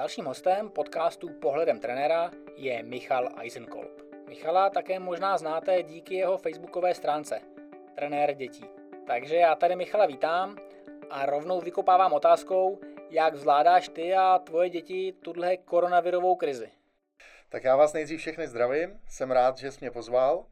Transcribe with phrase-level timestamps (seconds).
[0.00, 3.90] Dalším hostem podcastu Pohledem trenéra je Michal Eisenkolb.
[4.28, 7.40] Michala také možná znáte díky jeho facebookové stránce
[7.94, 8.64] Trenér dětí.
[9.06, 10.56] Takže já tady Michala vítám
[11.10, 16.72] a rovnou vykopávám otázkou, jak zvládáš ty a tvoje děti tuhle koronavirovou krizi.
[17.48, 20.44] Tak já vás nejdřív všechny zdravím, jsem rád, že jsi mě pozval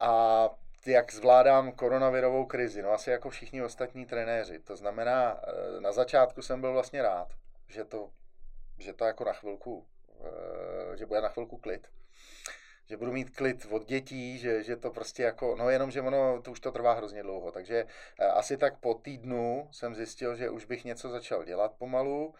[0.00, 0.48] a
[0.86, 4.58] jak zvládám koronavirovou krizi, no asi jako všichni ostatní trenéři.
[4.58, 7.28] To znamená, eh, na začátku jsem byl vlastně rád,
[7.68, 8.10] že to,
[8.80, 9.86] že to jako na chvilku,
[10.20, 11.88] eh, že bude na chvilku klid.
[12.86, 16.42] Že budu mít klid od dětí, že, že to prostě jako, no jenom, že ono,
[16.42, 17.86] to už to trvá hrozně dlouho, takže
[18.18, 22.34] eh, asi tak po týdnu jsem zjistil, že už bych něco začal dělat pomalu,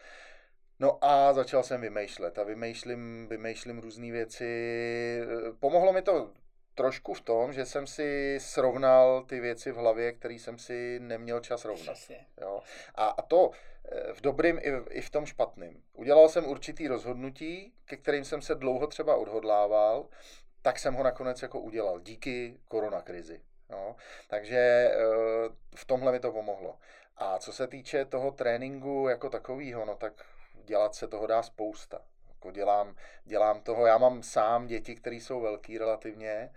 [0.81, 5.21] No a začal jsem vymýšlet a vymýšlím, vymýšlím různé věci.
[5.59, 6.31] Pomohlo mi to
[6.81, 11.41] trošku v tom, že jsem si srovnal ty věci v hlavě, které jsem si neměl
[11.41, 11.97] čas rovnat.
[12.41, 12.61] Jo.
[12.95, 13.51] A, a to
[13.85, 15.83] eh, v dobrým i v, i v tom špatným.
[15.93, 20.09] Udělal jsem určitý rozhodnutí, ke kterým jsem se dlouho třeba odhodlával,
[20.63, 23.41] tak jsem ho nakonec jako udělal díky koronakrizi.
[23.71, 23.97] Jo.
[24.29, 24.97] Takže eh,
[25.77, 26.79] v tomhle mi to pomohlo.
[27.17, 30.25] A co se týče toho tréninku jako takového, no tak
[30.65, 32.01] dělat se toho dá spousta.
[32.41, 36.51] Jako dělám, dělám toho, já mám sám děti, které jsou velký relativně,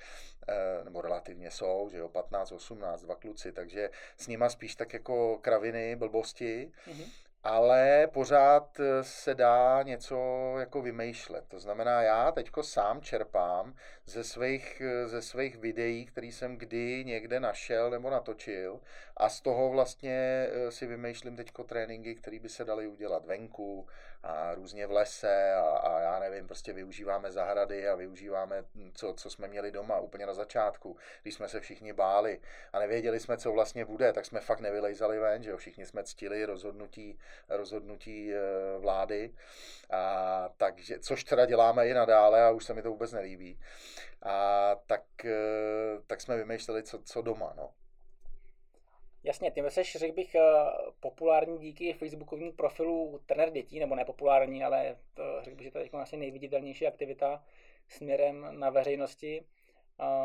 [0.48, 4.94] eh, nebo relativně jsou, že jo, 15, 18, dva kluci, takže s nima spíš tak
[4.94, 6.72] jako kraviny, blbosti.
[6.88, 10.18] Mm-hmm ale pořád eh, se dá něco
[10.60, 11.46] jako vymýšlet.
[11.48, 13.76] To znamená, já teďko sám čerpám
[14.06, 18.80] ze svých, eh, ze svých videí, které jsem kdy někde našel nebo natočil.
[19.18, 23.88] A z toho vlastně eh, si vymýšlím teďko tréninky, které by se daly udělat venku
[24.24, 29.14] a různě v lese a, a já nevím, prostě využíváme zahrady a využíváme, hm, co,
[29.14, 32.40] co jsme měli doma úplně na začátku, když jsme se všichni báli
[32.74, 36.04] a nevěděli jsme, co vlastně bude, tak jsme fakt nevylejzali ven, že jo, všichni jsme
[36.04, 38.40] ctili rozhodnutí rozhodnutí eh,
[38.80, 39.34] vlády,
[39.90, 43.60] a, takže, což teda děláme i nadále a už se mi to vůbec nelíbí.
[44.22, 47.54] A tak, eh, tak jsme vymýšleli, co, co doma.
[47.58, 47.74] No.
[49.24, 50.42] Jasně, ty jsi, řekl bych, eh,
[51.00, 55.90] populární díky facebookovému profilu trenér dětí, nebo nepopulární, ale to, řekl bych, že to je
[55.90, 57.44] asi nejviditelnější aktivita
[57.88, 59.46] směrem na veřejnosti.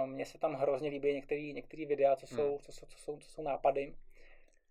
[0.05, 1.15] Mně se tam hrozně líbí
[1.53, 2.59] některé videa, co jsou, hmm.
[2.59, 3.95] co, jsou, co, jsou, co jsou nápady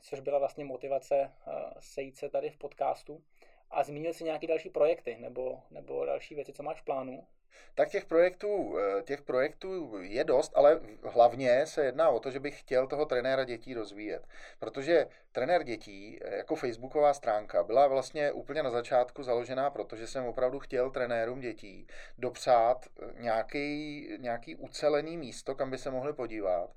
[0.02, 1.32] což byla vlastně motivace
[1.80, 3.24] sejít se tady v podcastu.
[3.72, 7.28] A zmínil si nějaké další projekty nebo, nebo další věci, co máš v plánu?
[7.76, 12.40] Tak těch projektů, eh, těch projektů je dost, ale hlavně se jedná o to, že
[12.40, 14.28] bych chtěl toho trenéra dětí rozvíjet.
[14.60, 20.26] Protože trenér dětí eh, jako facebooková stránka byla vlastně úplně na začátku založená, protože jsem
[20.26, 21.88] opravdu chtěl trenérům dětí
[22.18, 22.86] dopřát
[23.20, 26.70] nějaký, nějaký ucelený místo, kam by se mohli podívat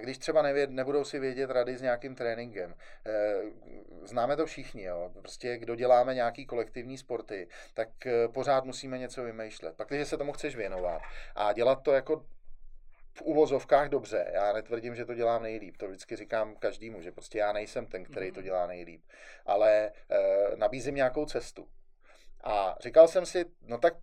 [0.00, 2.74] když třeba nevěd, nebudou si vědět rady s nějakým tréninkem.
[3.06, 3.42] Eh,
[4.04, 5.10] známe to všichni, jo.
[5.20, 9.76] prostě kdo děláme nějaký kolektivní sporty, tak eh, pořád musíme něco vymýšlet.
[9.76, 11.02] Pak, když se tomu chceš věnovat
[11.34, 12.24] a dělat to jako
[13.20, 14.30] v uvozovkách dobře.
[14.32, 15.76] Já netvrdím, že to dělám nejlíp.
[15.76, 18.44] To vždycky říkám každému, že prostě já nejsem ten, který to mhm.
[18.44, 19.02] dělá nejlíp.
[19.46, 19.92] Ale e,
[20.56, 21.68] nabízím nějakou cestu.
[22.44, 23.94] A říkal jsem si, no tak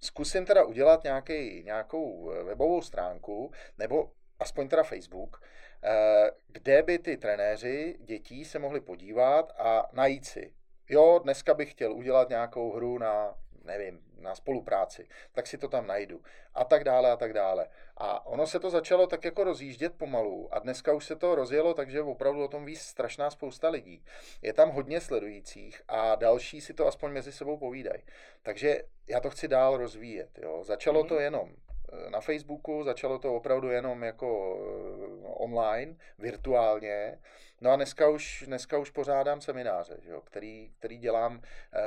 [0.00, 5.42] zkusím teda udělat nějaký, nějakou webovou stránku, nebo aspoň teda Facebook,
[5.82, 10.52] eh, kde by ty trenéři dětí se mohli podívat a najít si.
[10.88, 13.34] Jo, dneska bych chtěl udělat nějakou hru na,
[13.66, 16.22] nevím, na spolupráci, tak si to tam najdu.
[16.54, 17.68] A tak dále, a tak dále.
[17.96, 21.74] A ono se to začalo tak jako rozjíždět pomalu a dneska už se to rozjelo,
[21.74, 24.04] takže opravdu o tom ví strašná spousta lidí.
[24.42, 28.02] Je tam hodně sledujících a další si to aspoň mezi sebou povídají.
[28.42, 30.38] Takže já to chci dál rozvíjet.
[30.38, 30.64] Jo.
[30.64, 31.08] Začalo mm-hmm.
[31.08, 31.65] to jenom Eh,
[32.08, 37.18] na Facebooku, začalo to opravdu jenom jako eh, online, virtuálně.
[37.60, 41.80] No a dneska už, dneska už pořádám semináře, že jo, který, který dělám eh,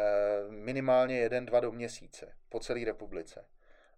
[0.50, 3.46] minimálně jeden, dva do měsíce po celé republice.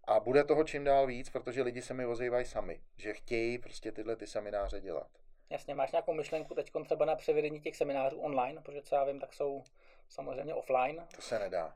[0.03, 3.91] A bude toho čím dál víc, protože lidi se mi ozývají sami, že chtějí prostě
[3.91, 5.07] tyhle ty semináře dělat.
[5.49, 9.19] Jasně, máš nějakou myšlenku teď třeba na převedení těch seminářů online, protože co já vím,
[9.19, 9.63] tak jsou
[10.09, 11.07] samozřejmě offline.
[11.15, 11.75] To se nedá.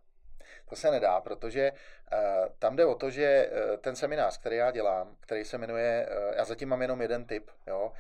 [0.70, 2.20] To se nedá, protože uh,
[2.60, 6.36] tam jde o to, že uh, ten seminář, který já dělám, který se jmenuje, uh,
[6.36, 7.92] já zatím mám jenom jeden typ, jo,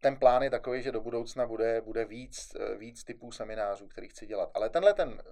[0.00, 4.26] ten plán je takový, že do budoucna bude, bude víc, víc typů seminářů, který chci
[4.26, 4.50] dělat.
[4.54, 5.22] Ale tenhle ten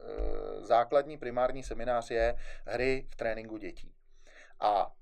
[0.60, 2.34] základní primární seminář je
[2.66, 3.94] hry v tréninku dětí.
[4.60, 4.92] A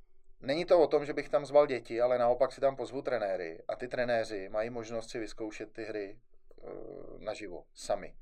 [0.40, 3.62] není to o tom, že bych tam zval děti, ale naopak si tam pozvu trenéry
[3.68, 6.18] a ty trenéři mají možnost si vyzkoušet ty hry
[7.18, 8.14] naživo sami.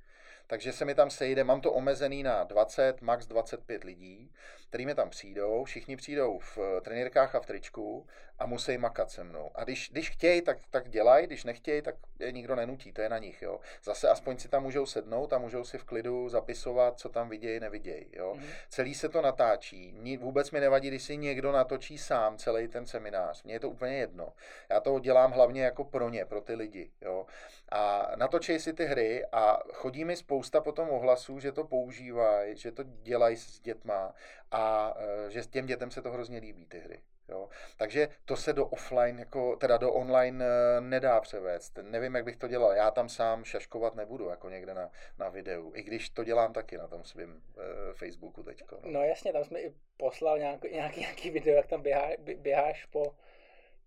[0.49, 4.33] Takže se mi tam sejde, mám to omezený na 20, max 25 lidí,
[4.69, 8.07] který mi tam přijdou, všichni přijdou v eh, trenírkách a v tričku
[8.39, 9.51] a musí makat se mnou.
[9.55, 13.09] A když, když chtějí, tak, tak dělají, když nechtějí, tak je nikdo nenutí, to je
[13.09, 13.43] na nich.
[13.43, 13.61] Jo.
[13.83, 17.61] Zase aspoň si tam můžou sednout a můžou si v klidu zapisovat, co tam vidějí,
[17.61, 18.07] nevidějí.
[18.13, 18.35] Jo.
[18.37, 18.51] Mm-hmm.
[18.69, 20.17] Celý se to natáčí.
[20.21, 23.43] Vůbec mi nevadí, když si někdo natočí sám celý ten seminář.
[23.43, 24.33] Mně je to úplně jedno.
[24.71, 26.91] Já to dělám hlavně jako pro ně, pro ty lidi.
[27.03, 27.27] Jo.
[27.69, 32.73] A natočí si ty hry a chodí mi spousta potom ohlasů, že to používají, že
[32.73, 34.15] to dělají s dětma
[34.51, 34.95] a
[35.27, 37.01] e, že s těm dětem se to hrozně líbí, ty hry.
[37.29, 37.49] Jo.
[37.77, 41.79] Takže to se do offline, jako, teda do online e, nedá převést.
[41.83, 42.73] Nevím, jak bych to dělal.
[42.73, 45.73] Já tam sám šaškovat nebudu, jako někde na, na videu.
[45.75, 48.63] I když to dělám taky na tom svém uh, Facebooku teď.
[48.73, 48.79] No.
[48.85, 53.15] no jasně, tam jsme i poslal nějaký, nějaký, nějaký video, jak tam běhá, běháš po,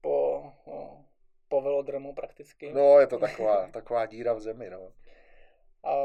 [0.01, 1.05] po, no,
[1.47, 2.73] po velodromu prakticky.
[2.73, 4.91] No, je to taková, taková díra v zemi, no.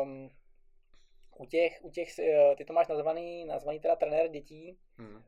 [0.02, 0.30] Um,
[1.38, 4.78] u těch, u těch, eh, ty to máš nazvaný, nazvaný teda trenér dětí.
[4.98, 5.22] Hmm.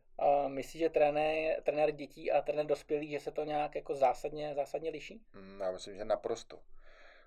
[0.48, 4.90] Myslíš, že trenér, trenér dětí a trenér dospělých, že se to nějak jako zásadně, zásadně
[4.90, 5.20] liší?
[5.32, 6.58] Hmm, já myslím, že naprosto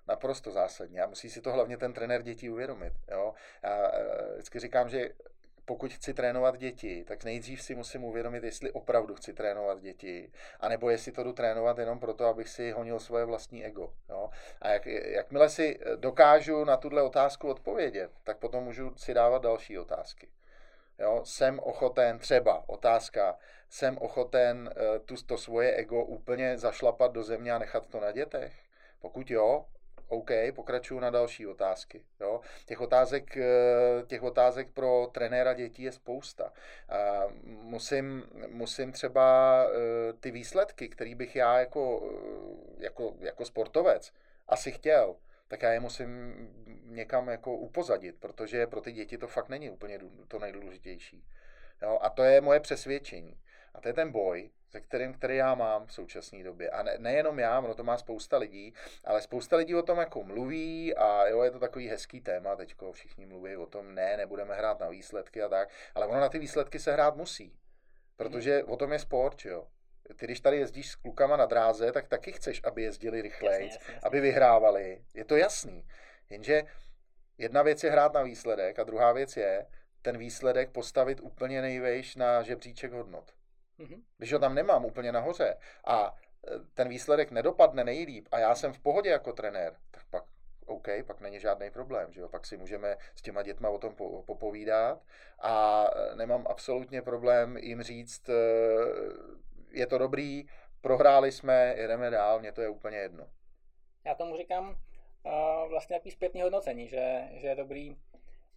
[0.08, 2.92] naprosto zásadně a musí si to hlavně ten trenér dětí uvědomit.
[3.10, 3.34] Jo?
[3.62, 5.10] Já eh, vždycky říkám, že
[5.64, 10.90] pokud chci trénovat děti, tak nejdřív si musím uvědomit, jestli opravdu chci trénovat děti, anebo
[10.90, 13.92] jestli to jdu trénovat jenom proto, abych si honil svoje vlastní ego.
[14.08, 14.30] Jo?
[14.60, 19.78] A jak, jakmile si dokážu na tuhle otázku odpovědět, tak potom můžu si dávat další
[19.78, 20.28] otázky.
[21.02, 21.20] Jo?
[21.24, 23.38] Jsem ochoten, třeba otázka,
[23.70, 28.12] jsem ochoten uh, tu, to svoje ego úplně zašlapat do země a nechat to na
[28.12, 28.52] dětech?
[29.00, 29.64] Pokud jo,
[30.12, 32.04] OK, pokračuju na další otázky.
[32.20, 32.40] Jo.
[32.66, 36.52] Těch, otázek, eh, těch otázek pro trenéra dětí je spousta.
[37.44, 44.12] Musím, musím třeba eh, ty výsledky, které bych já jako, eh, jako, jako sportovec
[44.48, 45.16] asi chtěl,
[45.52, 46.34] tak já je musím
[46.84, 51.24] někam jako upozadit, protože pro ty děti to fakt není úplně to nejdůležitější.
[51.82, 53.40] Jo, a to je moje přesvědčení.
[53.74, 56.70] A to je ten boj, se kterým, který já mám v současné době.
[56.70, 60.22] A ne, nejenom já, ono to má spousta lidí, ale spousta lidí o tom jako
[60.22, 64.54] mluví a jo, je to takový hezký téma, teďko všichni mluví o tom, ne, nebudeme
[64.54, 67.58] hrát na výsledky a tak, ale ono na ty výsledky se hrát musí,
[68.16, 69.68] protože o tom je sport, jo.
[70.16, 73.70] Ty, když tady jezdíš s klukama na dráze, tak taky chceš, aby jezdili rychleji,
[74.02, 75.04] aby vyhrávali.
[75.14, 75.86] Je to jasný.
[76.30, 76.62] Jenže
[77.38, 79.66] jedna věc je hrát na výsledek a druhá věc je
[80.02, 83.34] ten výsledek postavit úplně nejvejš na žebříček hodnot.
[83.78, 84.02] Mm-hmm.
[84.18, 86.14] Když ho tam nemám úplně nahoře a
[86.46, 90.24] e, ten výsledek nedopadne nejlíp a já jsem v pohodě jako trenér, tak pak
[90.66, 92.28] OK, pak není žádný problém, že jo?
[92.28, 93.94] pak si můžeme s těma dětma o tom
[94.26, 95.02] popovídat
[95.38, 98.34] a e, nemám absolutně problém jim říct, e,
[99.72, 100.44] je to dobrý,
[100.80, 103.26] prohráli jsme, jedeme dál, mně to je úplně jedno.
[104.04, 107.96] Já tomu říkám uh, vlastně nějaký zpětný hodnocení, že, že je dobrý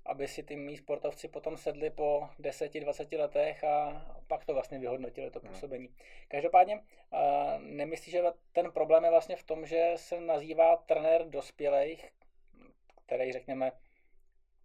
[0.06, 5.32] aby si ty mý sportovci potom sedli po 10-20 letech a pak to vlastně vyhodnotili,
[5.32, 5.50] to hmm.
[5.50, 5.90] působení.
[6.28, 6.84] Každopádně
[7.60, 12.12] nemyslíš, že ten problém je vlastně v tom, že se nazývá trenér dospělých,
[13.06, 13.72] který řekněme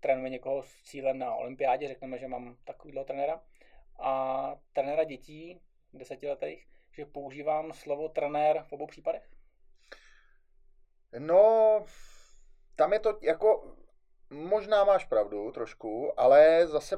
[0.01, 3.41] trénuje někoho s cílem na olympiádě, řekneme, že mám takovýhle trenéra,
[3.99, 5.61] a trenéra dětí,
[5.93, 9.29] desetiletých, že používám slovo trenér v obou případech?
[11.19, 11.85] No,
[12.77, 13.77] tam je to jako
[14.31, 16.97] možná máš pravdu trošku, ale zase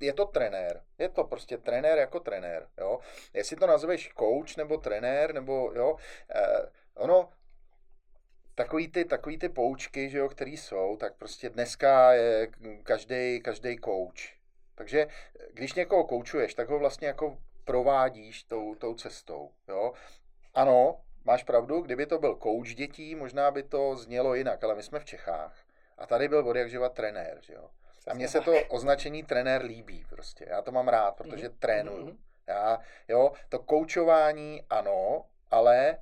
[0.00, 0.82] je to trenér.
[0.98, 2.98] Je to prostě trenér jako trenér, jo.
[3.34, 5.96] Jestli to nazveš coach nebo trenér, nebo jo,
[6.30, 7.30] eh, ono,
[8.54, 12.48] takový ty, takový ty poučky, že jo, který jsou, tak prostě dneska je
[12.82, 14.38] každý, každý coach.
[14.74, 15.06] Takže
[15.52, 17.38] když někoho koučuješ, tak ho vlastně jako
[17.68, 19.92] provádíš tou, tou cestou, jo.
[20.54, 24.82] Ano, máš pravdu, kdyby to byl coach dětí, možná by to znělo jinak, ale my
[24.82, 25.56] jsme v Čechách.
[25.98, 27.70] A tady byl od jak živa trenér, že jo.
[28.06, 30.46] A mně se to označení trenér líbí prostě.
[30.48, 31.58] Já to mám rád, protože mm-hmm.
[31.58, 32.06] trénuju.
[32.06, 32.16] Mm-hmm.
[32.46, 35.98] Já, jo, to koučování ano, ale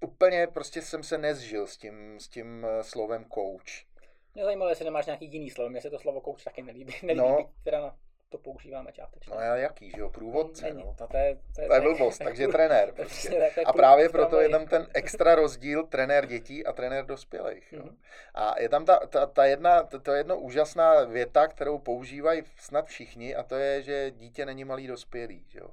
[0.00, 3.86] úplně prostě jsem se nezžil s tím, s tím eh, slovem coach.
[4.34, 5.70] Mě zajímalo, jestli nemáš nějaký jiný slovo.
[5.70, 6.94] Mně se to slovo coach taky nelíbí.
[7.02, 7.96] nelíbí no, teda na
[8.28, 9.32] to používáme částečně.
[9.34, 10.94] No a jaký, že jo, průvodce, no.
[10.98, 12.92] To, to, je, to, je, to je blbost, takže trenér.
[12.92, 13.50] Prostě.
[13.66, 17.72] A právě proto je tam ten extra rozdíl trenér dětí a trenér dospělých.
[17.72, 17.82] Jo.
[17.82, 17.96] Mm-hmm.
[18.34, 22.42] A je tam ta, ta, ta jedna, to, to je jedno úžasná věta, kterou používají
[22.56, 25.70] snad všichni a to je, že dítě není malý dospělý, že jo.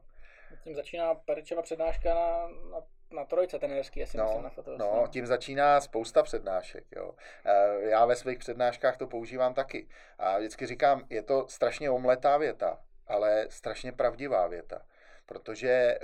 [0.63, 2.81] Tím začíná Peričeva přednáška na, na
[3.15, 4.77] na trojce trenérský, jestli no, na to.
[4.77, 6.84] No, tím začíná spousta přednášek.
[6.95, 7.15] Jo.
[7.45, 9.88] E, já ve svých přednáškách to používám taky.
[10.19, 14.81] A vždycky říkám, je to strašně omletá věta, ale strašně pravdivá věta.
[15.25, 16.00] Protože,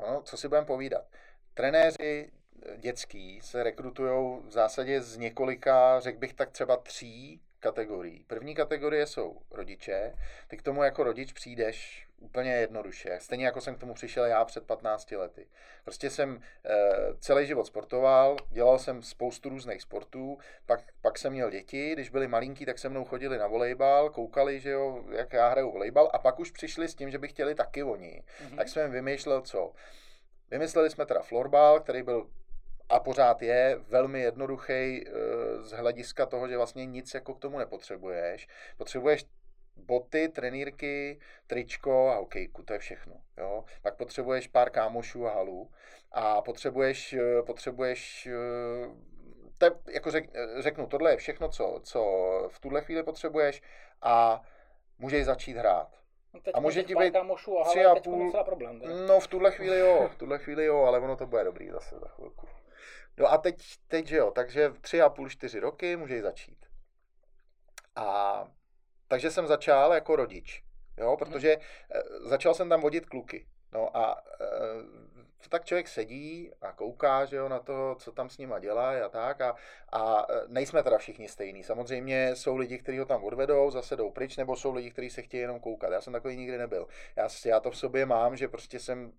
[0.00, 1.04] no, co si budeme povídat,
[1.54, 2.30] trenéři
[2.76, 8.24] dětský se rekrutují v zásadě z několika, řekl bych tak třeba tří kategorií.
[8.24, 10.14] První kategorie jsou rodiče.
[10.48, 13.18] Ty k tomu jako rodič přijdeš úplně jednoduše.
[13.20, 15.46] Stejně jako jsem k tomu přišel já před 15 lety.
[15.84, 16.76] Prostě jsem e,
[17.20, 22.28] celý život sportoval, dělal jsem spoustu různých sportů, pak, pak jsem měl děti, když byli
[22.28, 26.18] malinký, tak se mnou chodili na volejbal, koukali, že jo, jak já hraju volejbal a
[26.18, 28.22] pak už přišli s tím, že by chtěli taky oni.
[28.22, 28.56] Mm-hmm.
[28.56, 29.72] Tak jsem vymýšlel co.
[30.50, 32.30] Vymysleli jsme teda florbal, který byl
[32.88, 35.10] a pořád je velmi jednoduchý eh,
[35.62, 38.48] z hlediska toho, že vlastně nic jako k tomu nepotřebuješ.
[38.76, 39.24] Potřebuješ
[39.78, 43.14] boty, trenýrky, tričko a hokejku, to je všechno.
[43.36, 43.64] Jo?
[43.82, 45.70] Pak potřebuješ pár kámošů a halů
[46.12, 48.88] a potřebuješ, eh, potřebuješ eh,
[49.58, 52.02] te, jako řek, řeknu, tohle je všechno, co, co
[52.48, 53.62] v tuhle chvíli potřebuješ
[54.02, 54.42] a
[54.98, 55.98] můžeš začít hrát.
[56.34, 58.82] No teď a může ti být kámošů a tři a půl, problém.
[59.06, 61.98] No v tuhle chvíli jo, v tuhle chvíli jo, ale ono to bude dobrý zase
[61.98, 62.48] za chvilku.
[63.18, 63.56] No a teď,
[63.88, 66.66] teď že jo, takže tři a půl, čtyři roky můžeš začít.
[67.96, 68.48] A
[69.08, 70.62] takže jsem začal jako rodič,
[70.96, 71.56] jo, protože
[71.90, 72.28] hmm.
[72.28, 73.46] začal jsem tam vodit kluky.
[73.72, 74.44] No a e,
[75.48, 79.08] tak člověk sedí a kouká že jo, na to, co tam s nima dělá a
[79.08, 79.40] tak.
[79.40, 79.56] A,
[79.92, 81.64] a eh, nejsme teda všichni stejní.
[81.64, 85.22] Samozřejmě jsou lidi, kteří ho tam odvedou, zase jdou pryč, nebo jsou lidi, kteří se
[85.22, 85.92] chtějí jenom koukat.
[85.92, 86.86] Já jsem takový nikdy nebyl.
[87.16, 89.12] Já, já to v sobě mám, že prostě jsem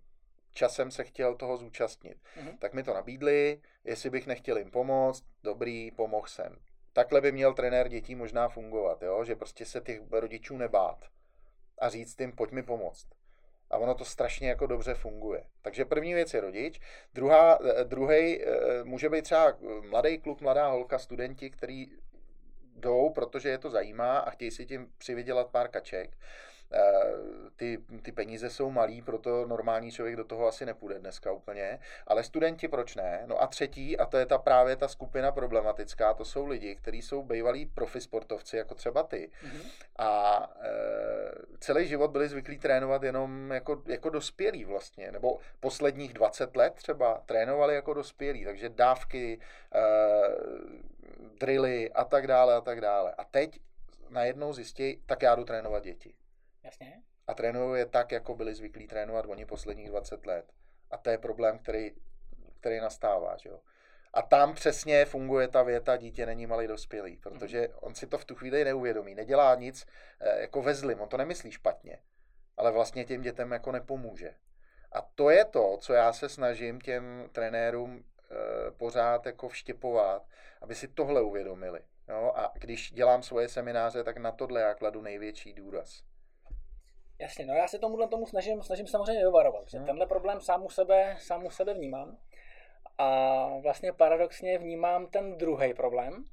[0.53, 2.17] časem se chtěl toho zúčastnit.
[2.37, 2.57] Mm-hmm.
[2.59, 6.55] Tak mi to nabídli, jestli bych nechtěl jim pomoct, dobrý, pomohl jsem.
[6.93, 9.25] Takhle by měl trenér dětí možná fungovat, jo?
[9.25, 11.05] že prostě se těch rodičů nebát
[11.77, 13.07] a říct jim, pojď mi pomoct.
[13.69, 15.43] A ono to strašně jako dobře funguje.
[15.61, 16.79] Takže první věc je rodič.
[17.13, 19.57] Druhá, eh, druhý eh, může být třeba
[19.89, 21.87] mladý kluk, mladá holka, studenti, který
[22.75, 26.17] jdou, protože je to zajímá a chtějí si tím přivydělat pár kaček.
[26.73, 31.79] Eh, ty, ty peníze jsou malý, proto normální člověk do toho asi nepůjde dneska úplně,
[32.07, 33.23] ale studenti proč ne?
[33.25, 37.01] No a třetí, a to je ta právě ta skupina problematická, to jsou lidi, kteří
[37.01, 39.31] jsou bývalí profi sportovci, jako třeba ty.
[39.43, 39.71] Mm-hmm.
[39.97, 40.69] A e,
[41.59, 47.21] celý život byli zvyklí trénovat jenom jako, jako dospělí vlastně, nebo posledních 20 let třeba
[47.25, 49.39] trénovali jako dospělí, takže dávky,
[49.75, 49.81] e,
[51.39, 53.13] drily a tak dále a tak dále.
[53.17, 53.59] A teď
[54.09, 56.13] najednou zjistí, tak já jdu trénovat děti.
[56.63, 57.03] Jasně.
[57.27, 60.51] A trénují je tak, jako byli zvyklí trénovat oni posledních 20 let.
[60.91, 61.91] A to je problém, který,
[62.59, 63.37] který nastává.
[63.37, 63.59] Že jo?
[64.13, 67.77] A tam přesně funguje ta věta, dítě není malý dospělý, protože mhm.
[67.81, 69.15] on si to v tu chvíli neuvědomí.
[69.15, 69.87] Nedělá nic
[70.19, 71.99] eh, jako ve zlým, on to nemyslí špatně,
[72.57, 74.35] ale vlastně těm dětem jako nepomůže.
[74.91, 80.27] A to je to, co já se snažím těm trenérům e, pořád jako vštěpovat,
[80.61, 81.81] aby si tohle uvědomili.
[82.07, 82.33] Jo?
[82.35, 86.03] A když dělám svoje semináře, tak na tohle já kladu největší důraz.
[87.19, 89.87] Jasně, no já se tomuhle tomu snažím, snažím samozřejmě vyvarovat, že hmm.
[89.87, 92.17] tenhle problém sám u sebe, sám u sebe vnímám.
[92.97, 96.25] A vlastně paradoxně vnímám ten druhý problém,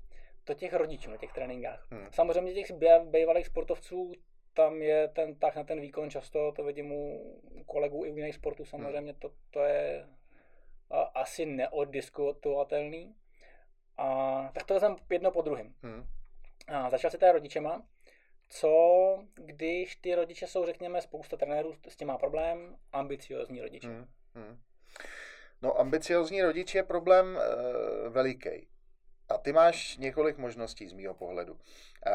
[0.44, 1.86] to těch rodičů na těch tréninkách.
[1.90, 2.06] Hmm.
[2.10, 2.72] Samozřejmě těch
[3.04, 4.12] bývalých sportovců,
[4.54, 7.34] tam je ten tak na ten výkon často, to vidím u
[7.66, 9.20] kolegů i u jiných sportů samozřejmě, hmm.
[9.20, 10.06] to, to je
[11.14, 13.14] asi neoddiskutovatelný.
[13.96, 15.74] A tak to vezmeme jedno po druhém.
[15.82, 16.04] Hmm.
[16.68, 17.82] A začal se teda rodičema
[18.48, 23.88] co když ty rodiče jsou, řekněme, spousta trenérů s tím má problém, ambiciozní rodiče?
[23.88, 24.58] Hmm, hmm.
[25.62, 28.68] No, ambiciozní rodič je problém e, veliký.
[29.28, 31.58] A ty máš několik možností z mýho pohledu.
[32.06, 32.12] E,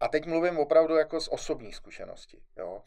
[0.00, 2.40] a teď mluvím opravdu jako z osobní zkušenosti.
[2.56, 2.82] Jo?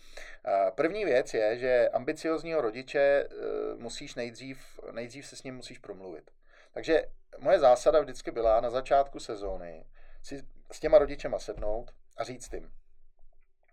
[0.45, 3.29] E, první věc je, že ambiciozního rodiče
[3.77, 6.31] musíš nejdřív, nejdřív se s ním musíš promluvit.
[6.71, 7.05] Takže
[7.39, 9.85] moje zásada vždycky byla na začátku sezóny
[10.23, 12.71] si s těma rodičema sednout, a říct jim,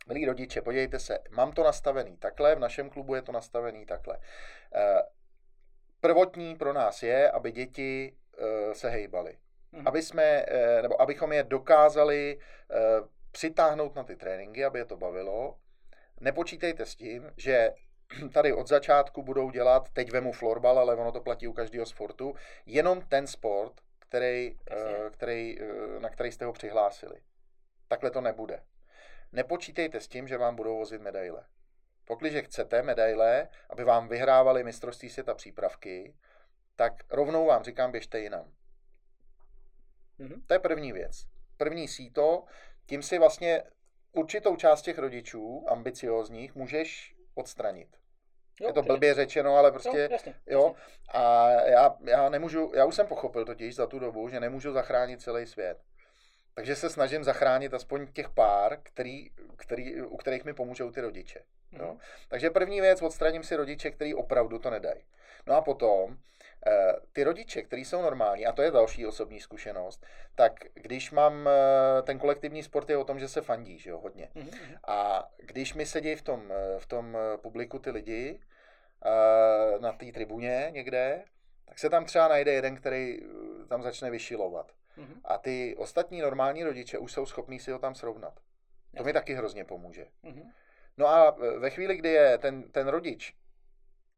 [0.06, 4.18] milí rodiče, podívejte se, mám to nastavený takhle, v našem klubu je to nastavený takhle.
[4.74, 5.02] Eh,
[6.00, 9.38] prvotní pro nás je, aby děti eh, se hejbaly.
[9.72, 9.88] Hmm.
[9.88, 12.38] Aby jsme, eh, nebo abychom je dokázali
[13.32, 15.58] přitáhnout na ty tréninky, aby je to bavilo.
[16.20, 17.70] Nepočítejte s tím, že
[18.32, 22.34] tady od začátku budou dělat, teď vemu florbal, ale ono to platí u každého sportu,
[22.66, 24.56] jenom ten sport, který,
[25.10, 25.58] který,
[25.98, 27.20] na který jste ho přihlásili.
[27.88, 28.62] Takhle to nebude.
[29.32, 31.44] Nepočítejte s tím, že vám budou vozit medaile.
[32.04, 36.14] Pokliže chcete medaile, aby vám vyhrávali mistrovství světa přípravky,
[36.76, 38.52] tak rovnou vám říkám, běžte jinam.
[40.20, 40.42] Mm-hmm.
[40.46, 41.26] To je první věc.
[41.56, 42.44] První síto,
[42.86, 43.62] tím si vlastně
[44.12, 47.96] určitou část těch rodičů, ambiciózních, můžeš odstranit.
[48.60, 50.74] Jo, je to blbě řečeno, ale prostě, jo, jasně, jo.
[50.78, 50.82] Jasně.
[51.08, 55.22] A já, já nemůžu, já už jsem pochopil totiž za tu dobu, že nemůžu zachránit
[55.22, 55.78] celý svět.
[56.54, 61.40] Takže se snažím zachránit aspoň těch pár, který, který, u kterých mi pomůžou ty rodiče.
[61.70, 61.80] Mm.
[61.80, 61.96] Jo?
[62.28, 65.00] Takže první věc, odstraním si rodiče, který opravdu to nedají.
[65.46, 66.18] No a potom
[66.66, 71.48] Eh, ty rodiče, kteří jsou normální, a to je další osobní zkušenost, tak když mám,
[71.48, 74.28] eh, ten kolektivní sport je o tom, že se fandí, že jo, hodně.
[74.36, 74.78] Mm-hmm.
[74.86, 78.40] A když mi sedí v tom, eh, v tom publiku ty lidi,
[79.80, 81.24] na té tribuně někde,
[81.66, 83.18] tak se tam třeba najde jeden, který
[83.68, 84.72] tam začne vyšilovat.
[84.98, 85.20] Mm-hmm.
[85.24, 88.40] A ty ostatní normální rodiče už jsou schopní si ho tam srovnat.
[88.96, 90.06] To mi taky hrozně pomůže.
[90.24, 90.52] Mm-hmm.
[90.96, 93.34] No a ve chvíli, kdy je ten, ten rodič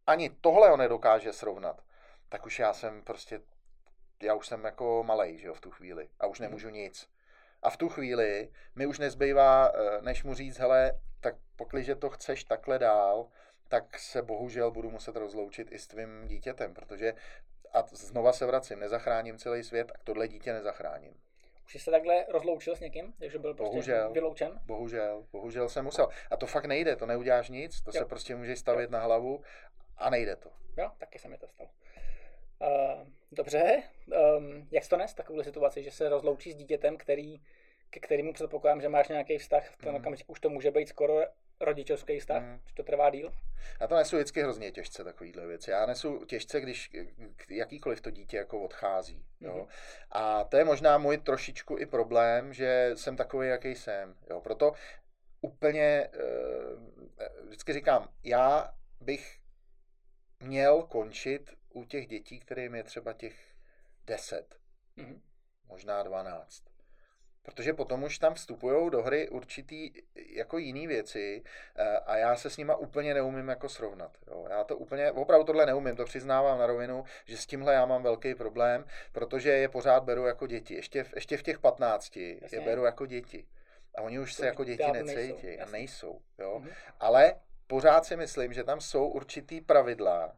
[0.06, 1.84] ani tohle ho nedokáže srovnat,
[2.28, 3.40] tak už já jsem prostě,
[4.22, 6.48] já už jsem jako malej, že jo, v tu chvíli a už mhm.
[6.48, 7.08] nemůžu nic.
[7.62, 12.10] A v tu chvíli mi už nezbývá, eh, než mu říct, hele, tak pokliže to
[12.10, 13.28] chceš takhle dál,
[13.68, 17.14] tak se bohužel budu muset rozloučit i s tvým dítětem, protože
[17.76, 21.14] a znova se vracím, nezachráním celý svět a tohle dítě nezachráním.
[21.64, 24.60] Už jsi se takhle rozloučil s někým, takže byl prostě bohužel, vyloučen?
[24.66, 26.08] Bohužel, bohužel jsem musel.
[26.30, 27.98] A to fakt nejde, to neuděláš nic, to jo.
[27.98, 28.90] se prostě může stavit jo.
[28.90, 29.42] na hlavu
[29.96, 30.50] a nejde to.
[30.76, 31.70] Jo, taky se mi to stalo.
[32.60, 33.82] Uh, dobře,
[34.36, 37.40] um, jak to nes takovou situaci, že se rozloučí s dítětem, který,
[37.90, 39.96] ke kterému předpokládám, že máš nějaký vztah, v ten mm.
[39.96, 41.20] okamžik už to může být skoro
[41.60, 42.60] rodičovský vztah, mm.
[42.66, 43.32] že to trvá díl?
[43.80, 45.70] Já to nesu vždycky hrozně těžce, takovýhle věci.
[45.70, 46.90] Já nesu těžce, když
[47.48, 49.24] jakýkoliv to dítě jako odchází.
[49.40, 49.46] Mm.
[49.46, 49.66] Jo?
[50.10, 54.14] A to je možná můj trošičku i problém, že jsem takový, jaký jsem.
[54.30, 54.40] Jo?
[54.40, 54.72] Proto
[55.40, 59.38] úplně uh, vždycky říkám, já bych
[60.40, 63.54] měl končit u těch dětí, kterým je třeba těch
[64.06, 64.58] 10,
[64.96, 65.20] mm-hmm.
[65.68, 66.75] možná 12.
[67.46, 71.42] Protože potom už tam vstupují do hry určitý jako jiný věci
[71.76, 74.12] eh, a já se s nima úplně neumím jako srovnat.
[74.26, 74.46] Jo.
[74.50, 78.02] Já to úplně, opravdu tohle neumím, to přiznávám na rovinu, že s tímhle já mám
[78.02, 80.74] velký problém, protože je pořád beru jako děti.
[80.74, 82.58] Ještě, v, ještě v těch 15 Jasně.
[82.58, 83.46] je beru jako děti.
[83.94, 86.20] A oni už to se jako děti necítí a nejsou.
[86.38, 86.60] Jo.
[86.64, 86.72] Mm-hmm.
[87.00, 87.34] Ale
[87.66, 90.36] pořád si myslím, že tam jsou určitý pravidla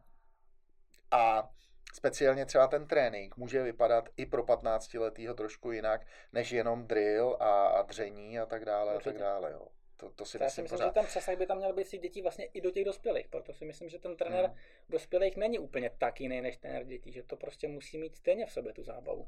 [1.11, 1.49] a
[1.93, 7.37] speciálně třeba ten trénink může vypadat i pro 15 letýho trošku jinak, než jenom drill
[7.39, 9.09] a, a dření a tak dále Určitě.
[9.09, 9.51] a tak dále.
[9.51, 9.67] Jo.
[9.97, 10.89] To, to si Já myslím, si myslím pořád.
[10.89, 13.53] že ten přesah by tam měl být si dětí vlastně i do těch dospělých, proto
[13.53, 14.55] si myslím, že ten trenér hmm.
[14.89, 18.51] dospělých není úplně tak jiný než trenér dětí, že to prostě musí mít stejně v
[18.51, 19.27] sobě tu zábavu.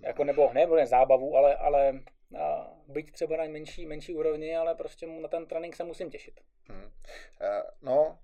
[0.00, 2.00] Jako nebo ne, ne zábavu, ale, ale
[2.38, 6.40] a být třeba na menší, menší úrovni, ale prostě na ten trénink se musím těšit.
[6.68, 6.82] Hmm.
[6.82, 6.90] Uh,
[7.82, 8.18] no,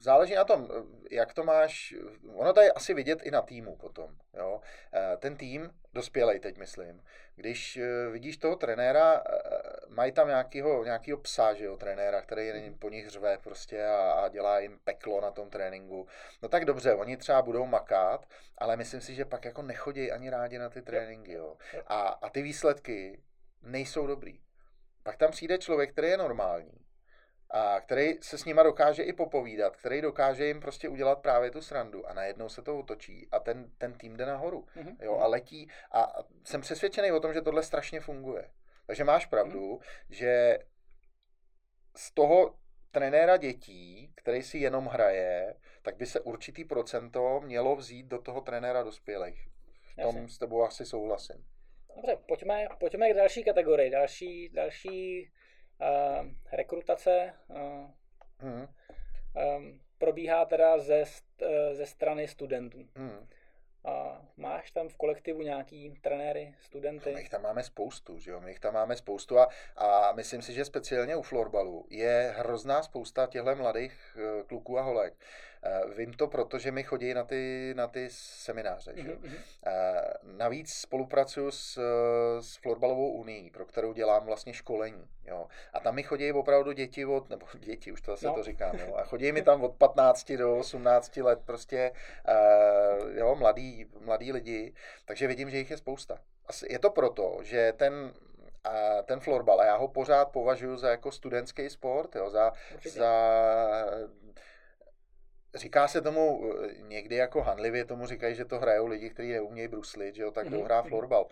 [0.00, 0.68] záleží na tom,
[1.10, 1.94] jak to máš,
[2.34, 4.60] ono to je asi vidět i na týmu potom, jo.
[4.94, 7.02] Eh, ten tým, dospělej teď myslím,
[7.36, 9.40] když eh, vidíš toho trenéra, eh,
[9.88, 12.78] mají tam nějakýho, nějakýho psa, že jo, trenéra, který hmm.
[12.78, 16.06] po nich řve prostě a, a dělá jim peklo na tom tréninku,
[16.42, 18.26] no tak dobře, oni třeba budou makat,
[18.58, 21.56] ale myslím si, že pak jako nechodí ani rádi na ty tréninky, jo.
[21.86, 23.22] A, a ty výsledky
[23.62, 24.40] nejsou dobrý.
[25.02, 26.79] Pak tam přijde člověk, který je normální,
[27.50, 31.62] a který se s nima dokáže i popovídat, který dokáže jim prostě udělat právě tu
[31.62, 34.96] srandu a najednou se to otočí a ten, ten tým jde nahoru mm-hmm.
[35.02, 36.12] jo, a letí a
[36.44, 38.50] jsem přesvědčený o tom, že tohle strašně funguje.
[38.86, 40.06] Takže máš pravdu, mm-hmm.
[40.10, 40.58] že
[41.96, 42.54] z toho
[42.90, 48.40] trenéra dětí, který si jenom hraje, tak by se určitý procento mělo vzít do toho
[48.40, 49.48] trenéra dospělých.
[49.92, 50.28] V tom Jasně.
[50.28, 51.44] s tebou asi souhlasím.
[51.96, 53.90] Dobře, pojďme, pojďme k další kategorii.
[53.90, 55.30] Další, další
[56.52, 57.56] rekrutace uh,
[58.38, 58.66] hmm.
[59.56, 62.88] um, probíhá teda ze, uh, ze strany studentů.
[62.96, 63.28] Hmm.
[63.84, 67.12] A máš tam v kolektivu nějaký trenéry, studenty?
[67.14, 68.40] My jich tam máme spoustu, že jo?
[68.40, 72.82] My jich tam máme spoustu a, a myslím si, že speciálně u florbalu je hrozná
[72.82, 74.16] spousta těchto mladých
[74.46, 75.49] kluků a holek, Eh,
[75.96, 78.92] vím to, protože mi chodí na ty, na ty semináře.
[78.96, 79.08] Že?
[79.08, 79.38] Mm-hmm.
[80.22, 81.78] Navíc spolupracuju s,
[82.40, 85.08] s Florbalovou unii, pro kterou dělám vlastně školení.
[85.24, 85.46] Jo?
[85.72, 88.34] A tam mi chodí opravdu děti od, nebo děti, už to zase no.
[88.34, 88.94] to říkám, jo?
[88.94, 91.92] a chodí mi tam od 15 do 18 let prostě
[92.28, 96.18] uh, jo, mladí, mladí lidi, takže vidím, že jich je spousta.
[96.68, 98.12] Je to proto, že ten
[98.64, 102.52] a ten florbal, a já ho pořád považuji za jako studentský sport, jo, za,
[102.84, 103.10] za
[105.54, 109.68] Říká se tomu eh, někdy jako hanlivě, tomu říkají, že to hrajou lidi, kteří neumějí
[109.68, 110.64] bruslit, že jo, tak mm-hmm.
[110.64, 110.88] hrá mhm.
[110.88, 111.28] florbal.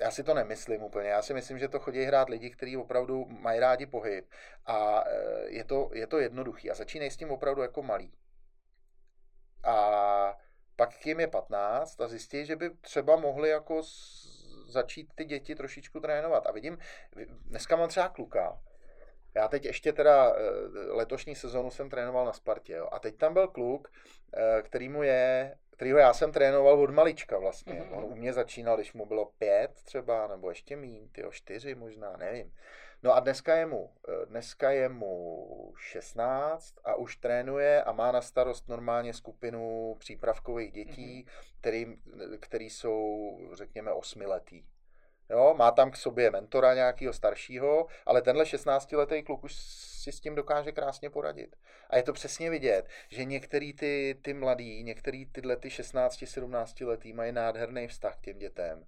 [0.00, 1.08] Já si to nemyslím úplně.
[1.08, 4.30] Já si myslím, že to chodí hrát lidi, kteří opravdu mají rádi pohyb
[4.66, 8.12] a eh, je to, je to jednoduchý a začínají s tím opravdu jako malý.
[9.64, 10.38] A
[10.76, 13.82] pak jim je 15 a zjistí, že by třeba mohli jako
[14.66, 16.46] začít ty děti trošičku trénovat.
[16.46, 16.78] A vidím,
[17.44, 18.60] dneska mám třeba kluka,
[19.34, 20.40] Já teď ještě teda eh,
[20.92, 22.88] letošní sezonu jsem trénoval na Spartě, jo.
[22.92, 23.92] A teď tam byl kluk,
[24.34, 27.72] eh, který mu je, kterýho já jsem trénoval od malička vlastně.
[27.72, 27.98] Mm-hmm.
[27.98, 32.16] On u mě začínal, když mu bylo pět třeba, nebo ještě mín, tyjo, čtyři možná,
[32.16, 32.52] nevím.
[33.02, 38.12] No a dneska je mu, eh, dneska je mu 16 a už trénuje a má
[38.12, 41.54] na starost normálně skupinu přípravkových dětí, mm-hmm.
[41.60, 41.96] který,
[42.40, 44.64] který jsou, řekněme, osmiletý.
[45.30, 49.54] Jo, má tam k sobě mentora nějakého staršího, ale tenhle 16-letý kluk už
[50.08, 51.56] si s tím dokáže krásně poradit.
[51.90, 57.12] A je to přesně vidět, že některý ty, ty mladí, některý tyhle ty 16-17 letý
[57.12, 58.86] mají nádherný vztah k těm dětem.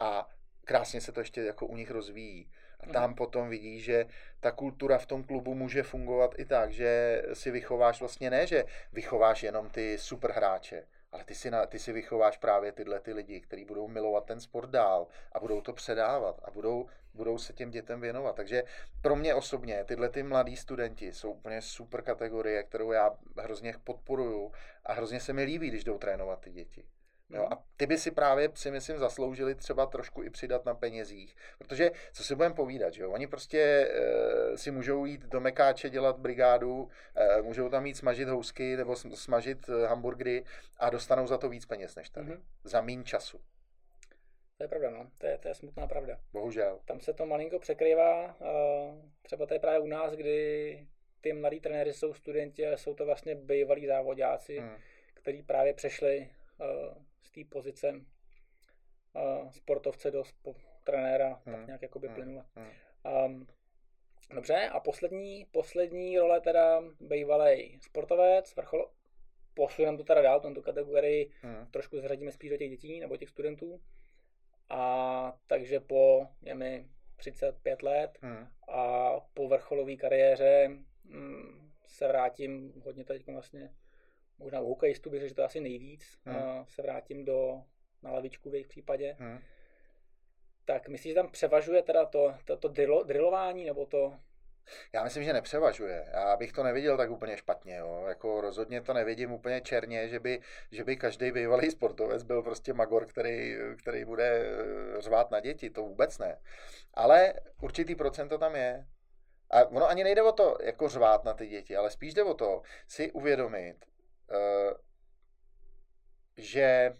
[0.00, 0.28] A
[0.64, 2.50] krásně se to ještě jako u nich rozvíjí.
[2.80, 3.14] A tam mhm.
[3.14, 4.06] potom vidí, že
[4.40, 8.64] ta kultura v tom klubu může fungovat i tak, že si vychováš vlastně ne, že
[8.92, 13.12] vychováš jenom ty super hráče, ale ty si, na, ty si vychováš právě tyhle ty
[13.12, 17.52] lidi, kteří budou milovat ten sport dál a budou to předávat a budou, budou se
[17.52, 18.36] těm dětem věnovat.
[18.36, 18.62] Takže
[19.02, 24.52] pro mě osobně tyhle ty mladí studenti jsou úplně super kategorie, kterou já hrozně podporuju
[24.84, 26.84] a hrozně se mi líbí, když jdou trénovat ty děti.
[27.30, 31.36] Jo, a ty by si právě, si myslím, zasloužili třeba trošku i přidat na penězích.
[31.58, 33.10] Protože, co si budeme povídat, že jo?
[33.10, 38.28] Oni prostě e, si můžou jít do Mekáče dělat brigádu, e, můžou tam jít smažit
[38.28, 40.44] housky nebo smažit e, hamburgery
[40.76, 42.26] a dostanou za to víc peněz než tady.
[42.26, 42.40] Mm-hmm.
[42.64, 43.40] Za méně času.
[44.56, 45.10] To je pravda, no.
[45.18, 46.20] To je, to je smutná pravda.
[46.32, 46.80] Bohužel.
[46.84, 48.36] Tam se to malinko překrývá.
[49.22, 50.86] Třeba to je právě u nás, kdy
[51.20, 54.76] ty mladí trenéři jsou studenti, ale jsou to vlastně bývalí závodáci, hmm.
[55.14, 56.30] kteří právě přešli
[57.22, 60.54] z té pozice uh, sportovce do spo,
[60.84, 61.56] trenéra, hmm.
[61.56, 62.14] tak nějak jakoby hmm.
[62.14, 62.44] plynule.
[62.54, 62.70] Hmm.
[63.24, 63.46] Um,
[64.34, 68.90] dobře, a poslední, poslední role teda bývalý sportovec, vrchol,
[69.54, 71.66] posuneme to teda dál, tento kategorii hmm.
[71.70, 73.80] trošku zřadíme spíš do těch dětí nebo těch studentů.
[74.68, 78.46] A takže po, je mi 35 let hmm.
[78.68, 80.68] a po vrcholové kariéře
[81.04, 83.74] mm, se vrátím hodně teď vlastně
[84.40, 86.64] možná u hokejistů bych řekl, že to asi nejvíc, hmm.
[86.68, 87.62] se vrátím do,
[88.02, 89.16] na lavičku v jejich případě.
[89.18, 89.38] Hmm.
[90.64, 94.18] Tak myslíš, že tam převažuje teda to, to, to drilo, drilování, nebo to...
[94.92, 96.06] Já myslím, že nepřevažuje.
[96.12, 97.76] Já bych to neviděl tak úplně špatně.
[97.76, 98.04] Jo.
[98.08, 102.72] Jako rozhodně to nevidím úplně černě, že by, že by každý bývalý sportovec byl prostě
[102.72, 105.70] magor, který, který bude eh, řvát na děti.
[105.70, 106.40] To vůbec ne.
[106.94, 108.86] Ale určitý procento tam je.
[109.50, 112.34] A ono ani nejde o to, jako řvát na ty děti, ale spíš jde o
[112.34, 113.76] to si uvědomit,
[116.36, 116.96] že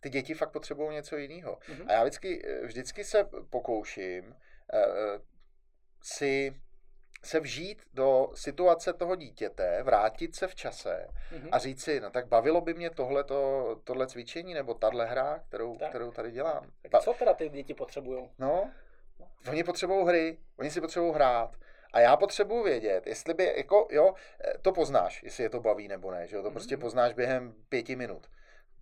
[0.00, 1.58] ty děti fakt potřebují něco jiného.
[1.68, 1.84] Mm-hmm.
[1.88, 5.22] A já vždycky, vždycky se pokouším uh,
[6.02, 6.62] si
[7.24, 11.48] se vžít do situace toho dítěte, vrátit se v čase mm-hmm.
[11.52, 15.76] a říct si, no tak bavilo by mě tohleto, tohle cvičení nebo tahle hra, kterou,
[15.76, 15.88] tak.
[15.88, 16.70] kterou tady dělám.
[16.90, 18.30] Tak co teda ty děti potřebují?
[18.38, 18.70] No,
[19.48, 21.56] oni potřebují hry, oni si potřebují hrát.
[21.92, 24.14] A já potřebuji vědět, jestli by, jako, jo,
[24.62, 26.52] to poznáš, jestli je to baví nebo ne, že jo, to mm-hmm.
[26.52, 28.30] prostě poznáš během pěti minut,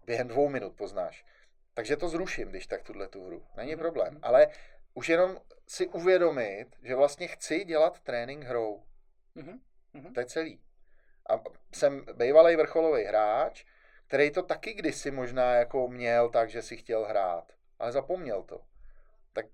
[0.04, 1.24] během dvou minut poznáš.
[1.74, 3.46] Takže to zruším, když tak tuhle tu hru.
[3.56, 3.78] Není mm-hmm.
[3.78, 4.18] problém.
[4.22, 4.48] Ale
[4.94, 8.82] už jenom si uvědomit, že vlastně chci dělat trénink hrou.
[9.36, 10.12] Mm-hmm.
[10.14, 10.60] To je celý.
[11.30, 11.40] A
[11.74, 13.64] jsem bývalý vrcholový hráč,
[14.06, 18.60] který to taky kdysi možná jako měl tak, že si chtěl hrát, ale zapomněl to.
[19.32, 19.46] Tak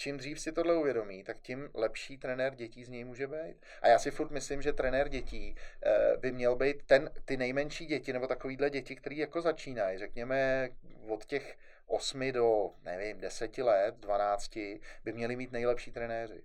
[0.00, 3.56] čím dřív si tohle uvědomí, tak tím lepší trenér dětí z něj může být.
[3.82, 7.86] A já si furt myslím, že trenér dětí eh, by měl být ten, ty nejmenší
[7.86, 10.68] děti, nebo takovýhle děti, který jako začínají, řekněme
[11.08, 14.56] od těch 8 do, nevím, 10 let, 12,
[15.04, 16.42] by měli mít nejlepší trenéři.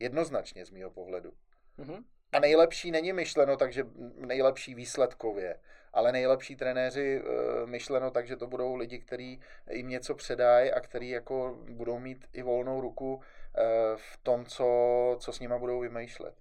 [0.00, 1.32] Jednoznačně z mého pohledu.
[1.78, 2.04] Mm-hmm.
[2.32, 3.84] A nejlepší není myšleno, takže
[4.16, 5.60] nejlepší výsledkově,
[5.94, 10.80] ale nejlepší trenéři e, myšleno tak, že to budou lidi, kteří jim něco předají a
[10.80, 13.62] kteří jako budou mít i volnou ruku e,
[13.96, 14.66] v tom, co,
[15.20, 16.34] co s nima budou vymýšlet.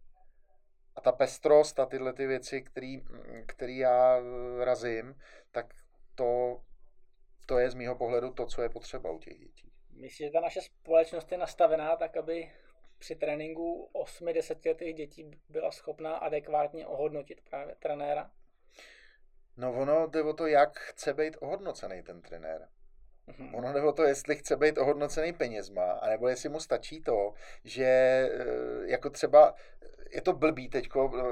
[0.96, 3.04] A ta pestrost a tyhle ty věci, který,
[3.46, 4.20] který já
[4.64, 5.16] razím,
[5.52, 5.74] tak
[6.16, 6.62] to,
[7.46, 9.72] to je z mýho pohledu to, co je potřeba u těch dětí.
[9.90, 12.52] Myslím, že ta naše společnost je nastavená tak, aby
[13.00, 18.32] při tréninku 8-10 letých dětí byla schopná adekvátně ohodnotit právě trenéra?
[19.58, 22.68] No ono jde o to, jak chce být ohodnocený ten trenér.
[23.28, 23.58] Mm-hmm.
[23.58, 27.86] Ono jde o to, jestli chce být ohodnocený penězma, anebo jestli mu stačí to, že
[27.86, 29.54] eh, jako třeba,
[30.12, 31.24] je to blbý teďko, eh,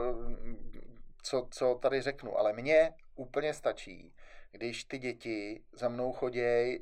[1.23, 4.13] co, co tady řeknu, ale mně úplně stačí,
[4.51, 6.79] když ty děti za mnou chodějí,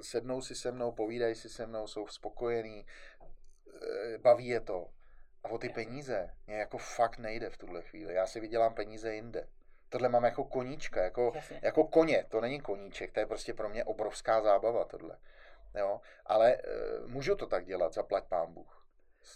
[0.00, 2.86] sednou si se mnou, povídají si se mnou, jsou spokojení,
[3.82, 4.88] Eh, baví je to.
[5.44, 8.14] A o ty peníze mě jako fakt nejde v tuhle chvíli.
[8.14, 9.48] Já si vydělám peníze jinde.
[9.92, 12.24] Tohle mám jako koníčka, jako, jako koně.
[12.28, 15.18] To není koníček, to je prostě pro mě obrovská zábava tohle.
[15.74, 16.00] Jo?
[16.26, 16.60] Ale e,
[17.06, 18.86] můžu to tak dělat, zaplať pán Bůh.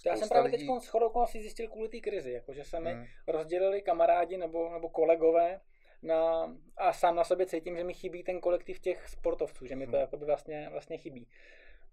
[0.07, 0.67] Já jsem právě lidí...
[0.67, 3.05] teď s chodou okolností zjistil kvůli té krizi, jako že se mi hmm.
[3.27, 5.61] rozdělili kamarádi nebo, nebo kolegové
[6.03, 9.87] na, a sám na sobě cítím, že mi chybí ten kolektiv těch sportovců, že mi
[9.87, 10.01] to hmm.
[10.01, 11.29] jakoby vlastně, vlastně chybí.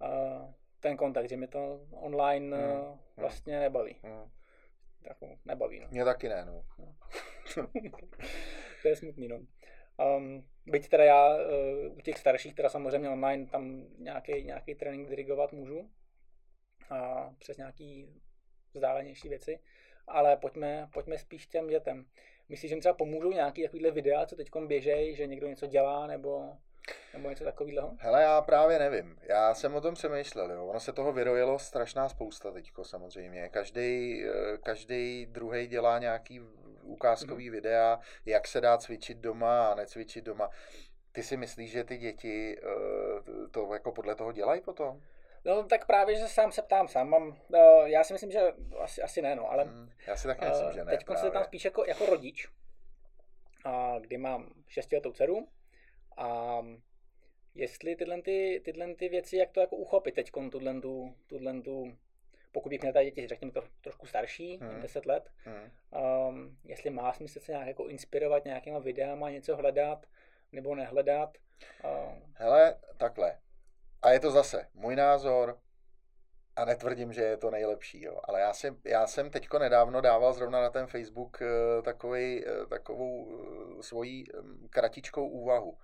[0.01, 2.81] Uh, ten kontakt, že mi to online hmm.
[2.81, 3.95] uh, vlastně nebaví.
[4.03, 4.31] Hmm.
[5.07, 5.79] Jako nebaví.
[5.79, 5.87] No.
[5.91, 6.65] Mě taky ne, no.
[8.81, 9.39] to je smutný, no.
[10.17, 15.09] Um, byť teda já uh, u těch starších, teda samozřejmě online, tam nějaký, nějaký trénink
[15.09, 15.89] dirigovat můžu
[16.89, 18.21] a přes nějaký
[18.73, 19.59] vzdálenější věci,
[20.07, 22.05] ale pojďme, pojďme spíš těm dětem.
[22.49, 26.07] Myslíš, že jim třeba pomůžou nějaký takovýhle videa, co teď běžejí, že někdo něco dělá,
[26.07, 26.57] nebo,
[27.13, 27.91] nebo něco takového?
[27.99, 29.19] Hele, já právě nevím.
[29.23, 30.65] Já jsem o tom přemýšlel, jo.
[30.65, 33.49] Ono se toho vyrojilo strašná spousta teďko samozřejmě.
[33.49, 36.41] Každý, eh, každý druhý dělá nějaký
[36.81, 37.51] ukázkový mm-hmm.
[37.51, 40.49] videa, jak se dá cvičit doma a necvičit doma.
[41.11, 45.01] Ty si myslíš, že ty děti eh, to jako podle toho dělají potom?
[45.45, 48.39] No tak právě, že sám se ptám, sám mám, uh, já si myslím, že
[48.79, 50.91] asi, asi ne, no, ale hmm, já si taky myslím, uh, že ne.
[50.91, 52.47] Teď se tam spíš jako, jako rodič,
[53.65, 55.47] uh, kdy mám šestiletou dceru
[56.17, 56.59] a
[57.55, 61.97] jestli tyhle, ty, tyhle ty věci, jak to jako uchopit teď, tuhle, tu, tuhle tu,
[62.51, 64.81] pokud bych měl tady děti, řekněme to trošku starší, hmm.
[64.81, 65.71] 10 let, hmm.
[66.29, 70.05] um, jestli má smysl se nějak jako inspirovat nějakýma videama, něco hledat,
[70.51, 71.37] nebo nehledat.
[71.83, 73.39] Uh, Hele, takhle,
[74.01, 75.59] a je to zase můj názor
[76.55, 78.19] a netvrdím, že je to nejlepší, jo.
[78.23, 82.65] ale já, si, já jsem teďko nedávno dával zrovna na ten Facebook eh, takový, eh,
[82.65, 83.27] takovou
[83.79, 84.25] eh, svoji
[84.69, 85.77] kratičkou úvahu.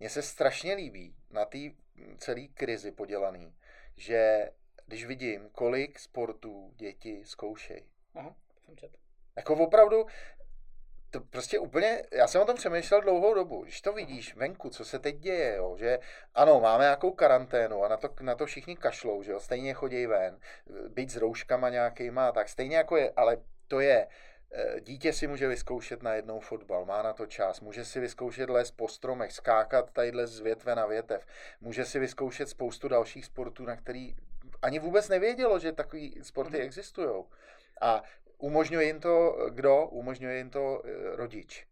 [0.00, 1.58] Mně se strašně líbí na té
[2.18, 3.54] celé krizi podělaný,
[3.96, 4.50] že
[4.86, 7.82] když vidím, kolik sportů děti zkoušejí.
[8.14, 8.90] Aha, jsem čet.
[9.36, 10.06] Jako opravdu,
[11.14, 14.84] to prostě úplně, já jsem o tom přemýšlel dlouhou dobu, když to vidíš venku, co
[14.84, 15.98] se teď děje, jo, že
[16.34, 20.06] ano, máme nějakou karanténu a na to, na to všichni kašlou, že jo, stejně chodí
[20.06, 20.38] ven,
[20.88, 23.36] být s rouškama nějakýma, tak stejně jako je, ale
[23.68, 24.08] to je,
[24.52, 28.50] eh, dítě si může vyzkoušet na jednou fotbal, má na to čas, může si vyzkoušet
[28.50, 31.26] les po stromech, skákat tadyhle z větve na větev,
[31.60, 34.16] může si vyzkoušet spoustu dalších sportů, na který
[34.62, 36.62] ani vůbec nevědělo, že takový sporty mm.
[36.62, 37.24] existují.
[37.80, 38.02] A
[38.44, 39.86] umožňuje jim to kdo?
[39.86, 41.66] Umožňuje jim to eh, rodič.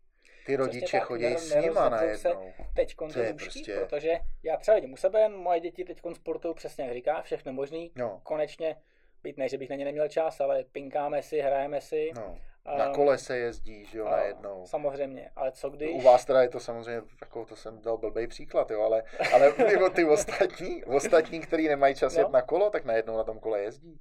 [0.46, 2.52] Ty rodiče tak, chodí s nima najednou.
[2.76, 3.74] Teď to je prostě...
[3.74, 7.92] protože já třeba vidím u sebe, moje děti teď sportují přesně jak říká, všechno možný.
[7.96, 8.20] No.
[8.22, 8.76] Konečně,
[9.22, 12.10] být ne, že bych na ně neměl čas, ale pinkáme si, hrajeme si.
[12.16, 12.38] No.
[12.78, 14.66] Na kole se jezdí, že jo, najednou.
[14.66, 15.90] Samozřejmě, ale co když...
[15.94, 19.02] U vás teda je to samozřejmě, jako to jsem dal blbý příklad, jo, ale,
[19.34, 22.20] ale ty, ty ostatní, ostatní, kteří nemají čas no.
[22.20, 24.00] jet na kolo, tak najednou na tom kole jezdí.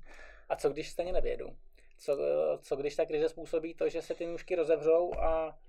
[0.50, 1.56] A co když stejně nevědu?
[2.02, 2.18] Co,
[2.62, 5.60] co když ta krize způsobí to, že se ty nůžky rozevřou a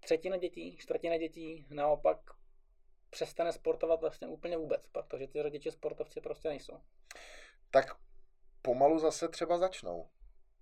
[0.00, 2.18] třetina dětí, čtvrtina dětí naopak
[3.10, 6.80] přestane sportovat vlastně úplně vůbec, protože ty rodiče sportovci prostě nejsou.
[7.70, 7.86] Tak
[8.62, 10.08] pomalu zase třeba začnou.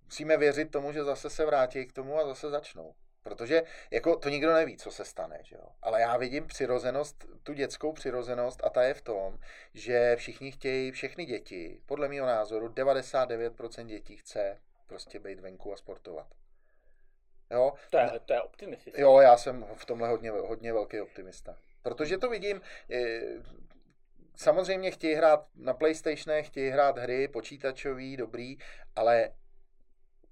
[0.03, 2.95] Musíme věřit tomu, že zase se vrátí k tomu a zase začnou.
[3.23, 5.67] Protože jako to nikdo neví, co se stane, že jo?
[5.81, 9.39] Ale já vidím přirozenost, tu dětskou přirozenost a ta je v tom,
[9.73, 15.77] že všichni chtějí, všechny děti, podle mého názoru 99% dětí chce prostě být venku a
[15.77, 16.27] sportovat.
[17.51, 17.73] Jo?
[17.89, 19.01] To je, to je optimistické.
[19.01, 21.57] Jo, já jsem v tomhle hodně, hodně velký optimista.
[21.81, 22.61] Protože to vidím,
[24.35, 28.57] samozřejmě chtějí hrát na PlayStation, chtějí hrát hry počítačový, dobrý,
[28.95, 29.33] ale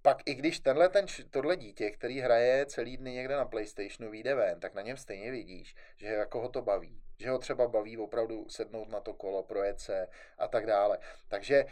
[0.01, 4.35] pak i když tenhle, ten, tohle dítě, který hraje celý dny někde na PlayStationu, vyjde
[4.35, 7.01] ven, tak na něm stejně vidíš, že jako ho to baví.
[7.19, 10.99] Že ho třeba baví opravdu sednout na to kolo, projet se a tak dále.
[11.27, 11.65] Takže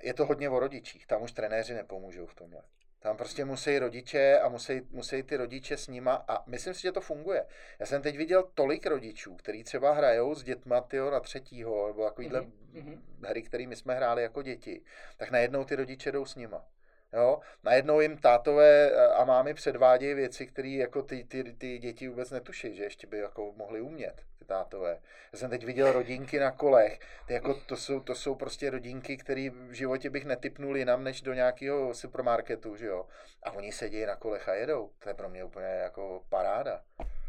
[0.00, 2.62] je to hodně o rodičích, tam už trenéři nepomůžou v tomhle.
[3.02, 6.92] Tam prostě musí rodiče a musí, musí ty rodiče s nima a myslím si, že
[6.92, 7.46] to funguje.
[7.78, 12.04] Já jsem teď viděl tolik rodičů, kteří třeba hrajou s dětma tyjo, na třetího, nebo
[12.04, 12.98] takovýhle mm-hmm.
[13.22, 14.82] hry, které my jsme hráli jako děti,
[15.16, 16.64] tak najednou ty rodiče jdou s nima.
[17.12, 17.40] Jo?
[17.64, 22.30] Najednou jim tátové eh, a mámy předvádějí věci, které jako ty, ty, ty děti vůbec
[22.30, 25.00] netuší, že ještě by jako mohli umět, ty tátové.
[25.32, 29.16] Já jsem teď viděl rodinky na kolech, ty jako, to, jsou, to jsou prostě rodinky,
[29.16, 33.06] které v životě bych netypnul jinam, než do nějakého supermarketu, že jo.
[33.42, 34.90] A oni sedí na kolech a jedou.
[34.98, 36.82] To je pro mě úplně jako paráda.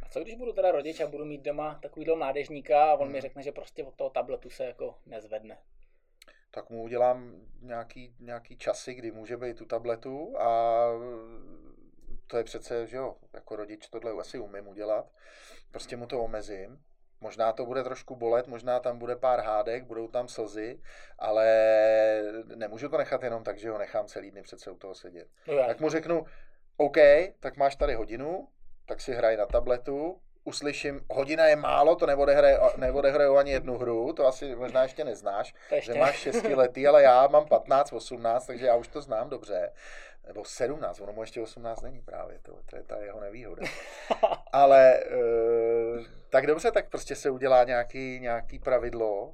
[0.04, 3.12] A co když budu teda rodič a budu mít doma takovýhle mládežníka a on hmm.
[3.12, 5.58] mi řekne, že prostě od toho tabletu se jako nezvedne?
[6.52, 10.86] Tak mu udělám nějaký, nějaký časy, kdy může být u tabletu a
[12.28, 15.12] to je přece, že jo, jako rodič tohle asi umím udělat.
[15.72, 16.84] Prostě mu to omezím.
[17.22, 20.82] Možná to bude trošku bolet, možná tam bude pár hádek, budou tam slzy,
[21.20, 21.48] ale
[22.56, 25.28] nemůžu to nechat jenom tak, že ho nechám celý dny přece u toho sedět.
[25.48, 26.26] No tak mu řeknu,
[26.78, 26.98] OK,
[27.40, 28.48] tak máš tady hodinu,
[28.86, 32.06] tak si hraj na tabletu, uslyším, hodina je málo, to
[32.78, 35.94] neodehraju ani jednu hru, to asi možná ještě neznáš, ještě.
[35.94, 39.72] že máš 6 letý, ale já mám 15, 18, takže já už to znám dobře.
[40.28, 43.64] Nebo 17, ono mu ještě 18 není právě, to, to je ta jeho nevýhoda.
[44.52, 45.06] ale e,
[46.30, 49.34] tak dobře, tak prostě se udělá nějaký, nějaký pravidlo,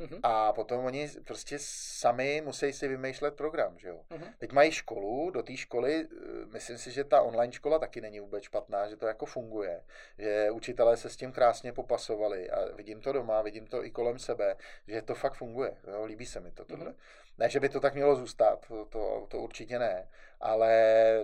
[0.00, 0.20] Mm-hmm.
[0.22, 4.00] A potom oni prostě sami musí si vymýšlet program, že jo.
[4.10, 4.32] Mm-hmm.
[4.38, 8.20] Teď mají školu, do té školy, eh, myslím si, že ta online škola taky není
[8.20, 9.84] vůbec špatná, že to jako funguje,
[10.18, 14.18] že učitelé se s tím krásně popasovali a vidím to doma, vidím to i kolem
[14.18, 14.56] sebe,
[14.86, 16.04] že to fakt funguje, jo?
[16.04, 16.90] líbí se mi to tohle.
[16.90, 17.27] Mm-hmm.
[17.38, 20.08] Ne, že by to tak mělo zůstat, to, to, určitě ne,
[20.40, 20.70] ale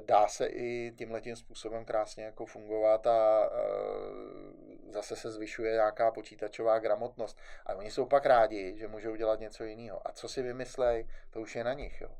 [0.07, 3.51] dá se i tímhle tím způsobem krásně jako fungovat a, a
[4.95, 7.39] zase se zvyšuje nějaká počítačová gramotnost.
[7.67, 10.09] A oni jsou pak rádi, že můžou dělat něco jiného.
[10.09, 12.01] A co si vymyslej, to už je na nich.
[12.01, 12.11] Jo.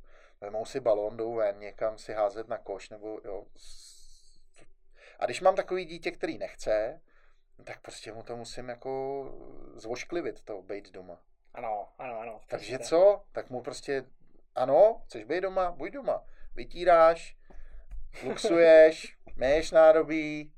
[0.41, 3.45] Vemou si balón, jdou ven, někam si házet na koš, nebo jo.
[5.19, 7.01] A když mám takový dítě, který nechce,
[7.65, 9.25] tak prostě mu to musím jako
[9.75, 11.21] zvošklivit, to být doma.
[11.55, 12.41] Ano, ano, ano.
[12.49, 13.23] Takže co?
[13.33, 14.05] Tak mu prostě,
[14.55, 16.25] ano, chceš být doma, buď doma.
[16.55, 17.37] Vytíráš,
[18.25, 20.53] luxuješ, měješ nádobí,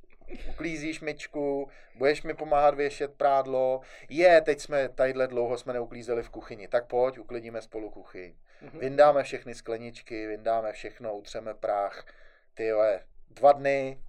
[0.48, 3.80] uklízíš myčku, budeš mi pomáhat věšet prádlo.
[4.08, 8.34] Je, teď jsme tadyhle dlouho jsme neuklízeli v kuchyni, tak pojď, uklidíme spolu kuchyň.
[8.62, 8.78] Mm-hmm.
[8.78, 12.06] Vyndáme všechny skleničky, vyndáme všechno, utřeme prach.
[12.54, 12.82] Ty jo,
[13.30, 14.00] dva dny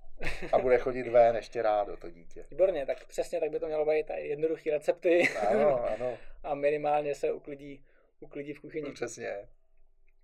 [0.51, 2.45] a bude chodit ven ještě rádo to dítě.
[2.51, 5.30] Výborně, tak přesně tak by to mělo být jednoduché recepty.
[5.49, 6.17] Ano, ano.
[6.43, 7.86] a minimálně se uklidí,
[8.19, 8.91] uklidí v kuchyni.
[8.91, 9.47] Přesně.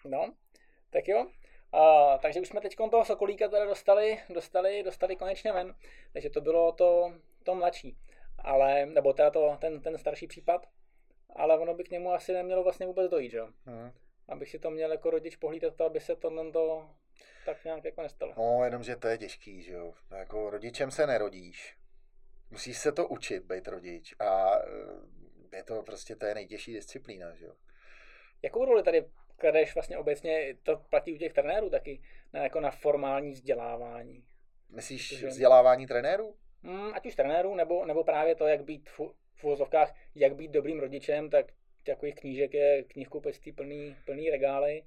[0.06, 0.34] No,
[0.89, 1.27] tak jo.
[1.71, 5.75] A, takže už jsme teď toho Sokolíka teda dostali, dostali, dostali konečně ven.
[6.13, 7.97] Takže to bylo to, to mladší.
[8.38, 10.67] Ale, nebo teda to, ten, ten starší případ.
[11.36, 13.47] Ale ono by k němu asi nemělo vlastně vůbec dojít, že jo?
[13.65, 13.91] Hmm.
[14.27, 16.89] Abych si to měl jako rodič pohlídat, to, aby se to, to
[17.45, 18.34] tak nějak jako nestalo.
[18.38, 19.93] No, jenomže to je těžký, že jo?
[20.17, 21.78] Jako rodičem se nerodíš.
[22.52, 24.15] Musíš se to učit, být rodič.
[24.19, 24.60] A
[25.52, 27.54] eh, je to prostě, to je nejtěžší disciplína, že jo?
[28.41, 29.06] Jakou roli tady
[29.38, 32.02] kladeš vlastně obecně, to platí u těch trenérů taky,
[32.34, 34.23] na, jako na formální vzdělávání.
[34.69, 36.36] Myslíš Protože, vzdělávání trenérů?
[36.63, 38.99] Mm, ať už trenérů, nebo, nebo právě to, jak být v,
[39.36, 41.45] v uvozovkách, jak být dobrým rodičem, tak
[41.84, 44.84] takových knížek je knihkupectví plný, plný regály.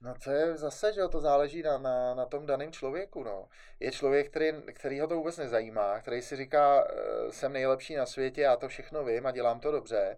[0.00, 3.24] No to je zase, že to záleží na, na, na tom daném člověku.
[3.24, 3.48] No.
[3.80, 8.06] Je člověk, který, který ho to vůbec nezajímá, který si říká, eh, jsem nejlepší na
[8.06, 10.16] světě, já to všechno vím a dělám to dobře.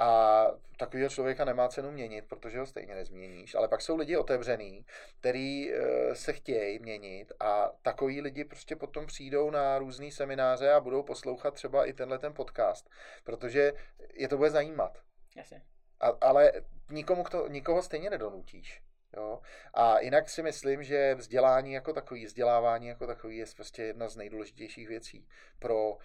[0.00, 3.54] A takového člověka nemá cenu měnit, protože ho stejně nezměníš.
[3.54, 4.86] Ale pak jsou lidi otevřený,
[5.20, 10.80] který eh, se chtějí měnit a takový lidi prostě potom přijdou na různé semináře a
[10.80, 12.90] budou poslouchat třeba i tenhle ten podcast,
[13.24, 13.72] protože
[14.14, 14.98] je to bude zajímat.
[15.36, 15.62] Jasně.
[16.00, 16.52] A, ale
[16.90, 18.82] nikomu to, nikoho stejně nedonutíš.
[19.16, 19.40] Jo?
[19.74, 24.16] A jinak si myslím, že vzdělání jako takový, vzdělávání jako takový je prostě jedna z
[24.16, 25.98] nejdůležitějších věcí pro,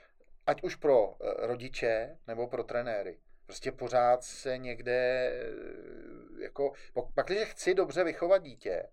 [0.48, 3.20] ať už pro eh, rodiče nebo pro trenéry.
[3.46, 6.74] Prostě pořád se někde, eh, jako,
[7.14, 8.84] pak, když chci dobře vychovat dítě,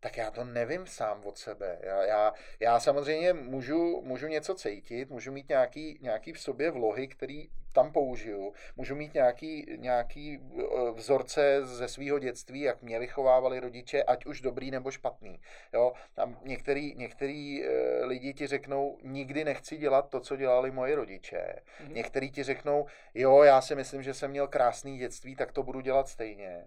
[0.00, 1.78] tak já to nevím sám od sebe.
[1.82, 7.08] Já, já, já samozřejmě můžu, můžu něco cítit, můžu mít nějaký, nějaký v sobě vlohy,
[7.08, 8.52] který tam použiju.
[8.76, 14.40] Můžu mít nějaký, nějaký eh, vzorce ze svého dětství, jak mě vychovávali rodiče, ať už
[14.40, 15.40] dobrý nebo špatný.
[15.72, 15.92] Jo?
[16.14, 21.54] Tam některý, některý eh, lidi ti řeknou, nikdy nechci dělat to, co dělali moje rodiče.
[21.80, 21.92] Mm-hmm.
[21.92, 25.80] Některý ti řeknou, jo, já si myslím, že jsem měl krásný dětství, tak to budu
[25.80, 26.64] dělat stejně.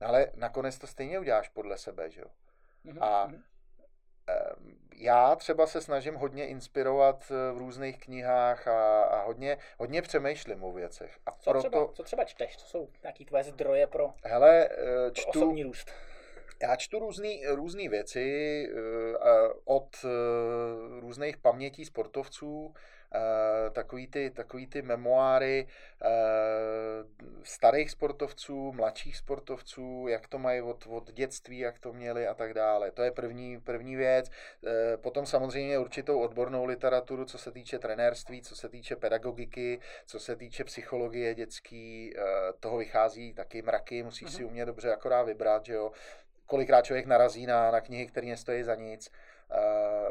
[0.00, 2.26] Ale nakonec to stejně uděláš podle sebe, že jo?
[2.86, 3.02] Mm-hmm.
[3.04, 3.42] A mhm.
[4.96, 10.64] já třeba se snažím hodně inspirovat eh, v různých knihách a, a hodně, hodně přemýšlím
[10.64, 11.18] o věcech.
[11.26, 11.68] A co, proto...
[11.68, 12.56] třeba, co třeba čteš?
[12.56, 15.90] Co jsou nějaký tvoje zdroje pro, Hele, eh, čtu, pro osobní růst?
[16.62, 16.98] Já čtu
[17.54, 19.18] různé věci eh,
[19.64, 19.96] od
[21.00, 22.74] různých pamětí sportovců,
[23.72, 25.66] takový ty, takový ty memoáry
[26.02, 26.08] eh,
[27.42, 32.54] starých sportovců, mladších sportovců, jak to mají od, od dětství, jak to měli a tak
[32.54, 32.90] dále.
[32.90, 34.30] To je první, první věc.
[34.66, 40.20] Eh, potom samozřejmě určitou odbornou literaturu, co se týče trenérství, co se týče pedagogiky, co
[40.20, 42.14] se týče psychologie dětský,
[42.60, 44.36] toho vychází taky mraky, musíš uh-huh.
[44.36, 45.92] si umět dobře akorát vybrat, že jo.
[46.46, 49.08] Kolikrát člověk narazí na, na knihy, které nestojí za nic.
[49.08, 49.31] Uh,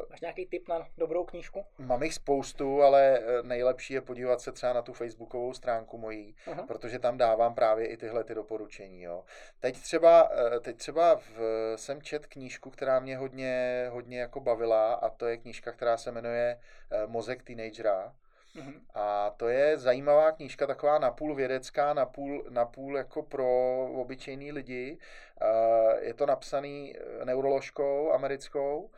[0.10, 1.66] Máš nějaký tip na dobrou knížku?
[1.78, 6.36] Mám jich spoustu, ale eh, nejlepší je podívat se třeba na tu facebookovou stránku mojí,
[6.48, 6.68] uh-huh.
[6.68, 9.02] protože tam dávám právě i tyhle ty doporučení.
[9.02, 9.24] Jo.
[9.60, 11.40] Teď třeba, eh, teď třeba v,
[11.76, 16.12] jsem čet knížku, která mě hodně, hodně jako bavila a to je knížka, která se
[16.12, 16.60] jmenuje
[17.06, 18.14] Mozek teenagera.
[18.56, 18.74] Uh-huh.
[18.94, 23.48] A to je zajímavá knížka, taková napůl vědecká, napůl, napůl jako pro
[23.96, 24.98] obyčejný lidi.
[26.00, 28.90] Je to napsaný neuroložkou americkou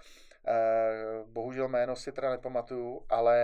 [1.26, 3.38] bohužel jméno si teda nepamatuju, ale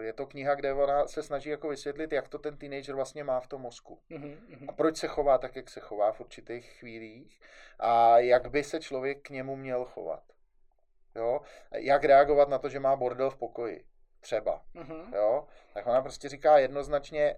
[0.00, 3.40] je to kniha, kde ona se snaží jako vysvětlit, jak to ten teenager vlastně má
[3.40, 3.98] v tom mozku.
[4.10, 4.66] Mm-hmm.
[4.68, 7.40] A proč se chová tak, jak se chová v určitých chvílích
[7.78, 10.22] a jak by se člověk k němu měl chovat.
[11.14, 11.40] Jo?
[11.72, 13.84] Jak reagovat na to, že má bordel v pokoji.
[14.20, 14.62] Třeba.
[14.74, 15.14] Mm-hmm.
[15.14, 15.46] Jo?
[15.74, 17.36] Tak ona prostě říká jednoznačně,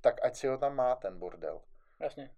[0.00, 1.60] tak ať si ho tam má ten bordel.
[2.00, 2.30] Jasně.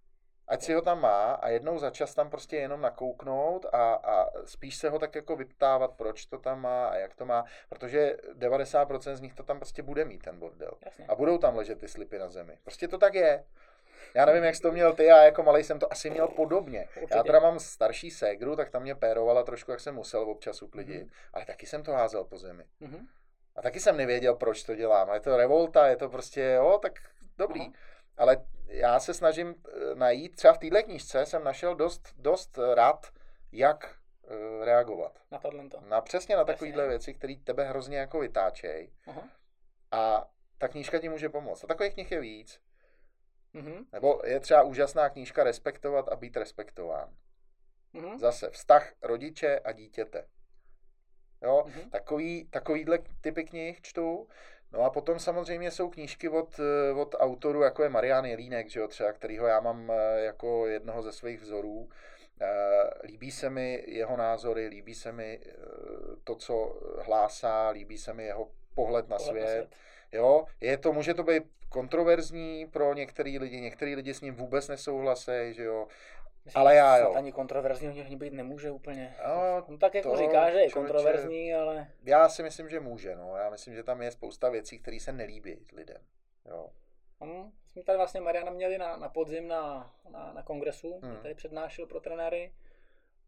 [0.51, 4.27] Ať si ho tam má a jednou za čas tam prostě jenom nakouknout a, a
[4.45, 8.17] spíš se ho tak jako vyptávat, proč to tam má a jak to má, protože
[8.33, 10.71] 90% z nich to tam prostě bude mít ten bordel.
[10.85, 11.05] Jasně.
[11.07, 12.57] A budou tam ležet ty slipy na zemi.
[12.63, 13.43] Prostě to tak je.
[14.15, 16.87] Já nevím, jak jsi to měl ty, já jako malý jsem to asi měl podobně.
[16.87, 17.17] Určitě.
[17.17, 21.07] Já teda mám starší ségru, tak tam mě pérovala trošku, jak jsem musel občas uklidit,
[21.07, 21.29] mm-hmm.
[21.33, 22.63] ale taky jsem to házel po zemi.
[22.81, 23.07] Mm-hmm.
[23.55, 25.09] A taky jsem nevěděl, proč to dělám.
[25.09, 26.99] A je to revolta, je to prostě, jo, tak
[27.37, 27.61] dobrý.
[27.61, 27.71] Aha.
[28.17, 33.13] Ale já se snažím eh, najít, třeba v téhle knížce jsem našel dost, dost rád,
[33.51, 35.19] jak uh, reagovat.
[35.31, 35.81] Na tohle to.
[35.81, 38.93] Na přesně na takovéhle věci, které tebe hrozně jako vytáčejí.
[39.91, 41.63] A ta knížka ti může pomoct.
[41.63, 42.61] A takových knih je víc.
[43.53, 43.85] Mm-hmm.
[43.91, 47.15] Nebo je třeba úžasná knížka Respektovat a být respektován.
[47.93, 48.19] Mm-hmm.
[48.19, 50.27] Zase vztah rodiče a dítěte.
[51.41, 51.89] Jo, mm-hmm.
[51.89, 54.27] takový, takovýhle typy knih čtu.
[54.73, 58.79] No a potom samozřejmě jsou knížky od, eh, od autorů, jako je Marian Jelínek, že
[58.79, 61.89] jo, třeba, kterýho já mám eh, jako jednoho ze svých vzorů.
[62.41, 62.47] Eh,
[63.03, 65.39] líbí se mi jeho názory, líbí se mi
[66.23, 69.43] to, co hlásá, líbí se mi jeho pohled na pohled svět.
[69.43, 69.75] Na svět.
[70.11, 74.67] Jo, je to, může to být kontroverzní pro některý lidi, některý lidi s ním vůbec
[74.67, 75.87] nesouhlasí, že jo,
[76.45, 77.13] Myslím, ale já jo.
[77.13, 79.15] Ani kontroverzní o něj být nemůže úplně.
[79.27, 81.91] No, On tak jako to, říká, že je kontroverzní, ale...
[82.03, 83.35] Já si myslím, že může, no.
[83.37, 86.01] Já myslím, že tam je spousta věcí, které se nelíbí lidem.
[86.45, 86.69] Jo.
[87.21, 87.51] Hmm.
[87.67, 91.17] Jsme tady vlastně Mariana měli na, na podzim na, na, na kongresu, hmm.
[91.21, 92.53] tady přednášel pro trenéry.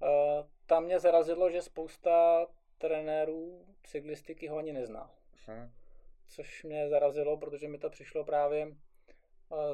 [0.01, 2.45] Uh, tam mě zarazilo, že spousta
[2.77, 5.11] trenérů cyklistiky ho ani nezná.
[5.45, 5.71] Hmm.
[6.27, 8.75] Což mě zarazilo, protože mi to přišlo právě uh,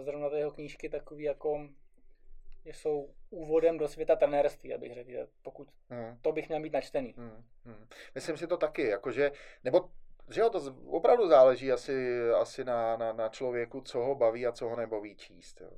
[0.01, 1.67] zrovna jeho knížky takový jako
[2.65, 6.17] jsou úvodem do světa trenérství, abych řekl, že pokud hmm.
[6.21, 7.13] to bych měl mít načtený.
[7.17, 7.43] Hmm.
[7.65, 7.87] Hmm.
[8.15, 9.31] Myslím si to taky, jakože,
[9.63, 9.89] nebo
[10.29, 14.51] že jo, to opravdu záleží asi, asi na, na, na člověku, co ho baví a
[14.51, 15.61] co ho nebaví číst.
[15.61, 15.71] Jo.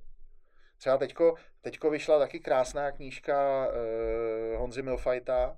[0.77, 5.57] Třeba teďko, teďko vyšla taky krásná knížka uh, Honzy Milfajta,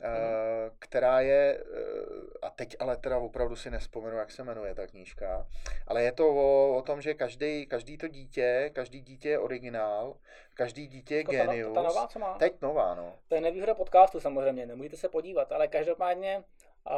[0.00, 0.76] Mm.
[0.78, 5.46] která je, eh, a teď ale teda opravdu si nespomenu, jak se jmenuje ta knížka,
[5.86, 10.16] ale je to o, o tom, že každý, každý to dítě, každý dítě je originál,
[10.54, 11.74] každý dítě je to genius.
[11.74, 12.38] Ta, ta nová, co má?
[12.38, 13.14] Teď nová, no.
[13.28, 16.44] To je nevýhoda podcastu samozřejmě, nemůžete se podívat, ale každopádně
[16.90, 16.94] uh,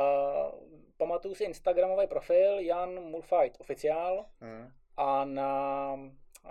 [0.97, 4.71] pamatuju si Instagramový profil Jan Mulfight oficiál mm.
[4.97, 5.93] a na,
[6.45, 6.51] uh,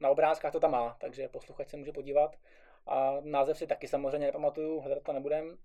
[0.00, 2.36] na obrázkách to tam má, takže posluchač se může podívat.
[2.86, 5.58] A název si taky samozřejmě nepamatuju, hledat to nebudem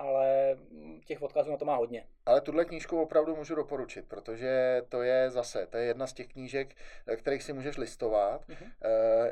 [0.00, 0.56] ale
[1.04, 2.06] těch odkazů na to má hodně.
[2.26, 6.28] Ale tuhle knížku opravdu můžu doporučit, protože to je zase, to je jedna z těch
[6.28, 6.74] knížek,
[7.16, 8.48] kterých si můžeš listovat.
[8.48, 8.70] Mm-hmm.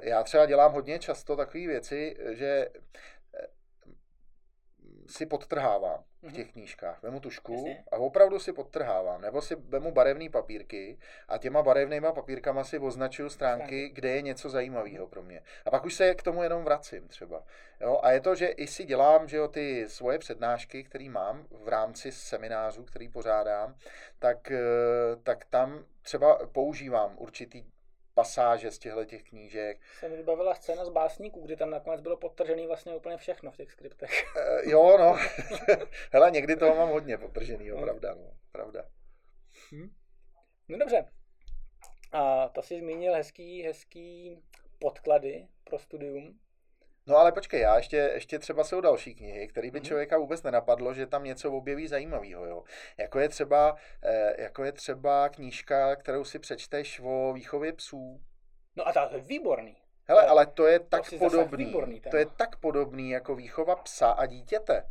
[0.02, 2.68] Já třeba dělám hodně často takové věci, že
[5.08, 6.34] si podtrhávám v mhm.
[6.34, 7.02] těch knížkách.
[7.02, 7.84] Vemu tušku Jasně.
[7.92, 9.20] a opravdu si podtrhávám.
[9.20, 10.98] Nebo si vemu barevné papírky
[11.28, 15.42] a těma barevnýma papírkama si označuju stránky, kde je něco zajímavého pro mě.
[15.66, 17.44] A pak už se k tomu jenom vracím třeba.
[17.80, 18.00] Jo?
[18.02, 21.68] A je to, že i si dělám že jo, ty svoje přednášky, které mám v
[21.68, 23.74] rámci seminářů, který pořádám,
[24.18, 24.60] tak, eh,
[25.22, 27.64] tak tam třeba používám určitý
[28.18, 29.80] pasáže z těchto těch knížek.
[29.98, 33.56] Se mi vybavila scéna z básníků, kdy tam nakonec bylo podtržený vlastně úplně všechno v
[33.56, 34.10] těch skriptech.
[34.36, 35.16] Uh, jo, no.
[36.12, 37.82] Hele, někdy toho mám hodně podtržený, no.
[37.82, 38.14] pravda.
[38.14, 38.32] No.
[38.52, 38.88] pravda.
[39.72, 39.94] Hm?
[40.68, 41.10] No dobře.
[42.12, 44.42] A to si zmínil hezký, hezký
[44.78, 46.38] podklady pro studium.
[47.08, 49.86] No ale počkej, já ještě, ještě třeba jsou další knihy, které by mhm.
[49.86, 52.46] člověka vůbec nenapadlo, že tam něco objeví zajímavého.
[52.46, 52.64] Jo.
[52.98, 58.20] Jako, je třeba, eh, jako je třeba knížka, kterou si přečteš o výchově psů.
[58.76, 59.76] No a to je výborný.
[60.04, 61.64] Hele, ale to je tak to podobný.
[61.64, 64.90] Výborný, to je tak podobný jako výchova psa a dítěte.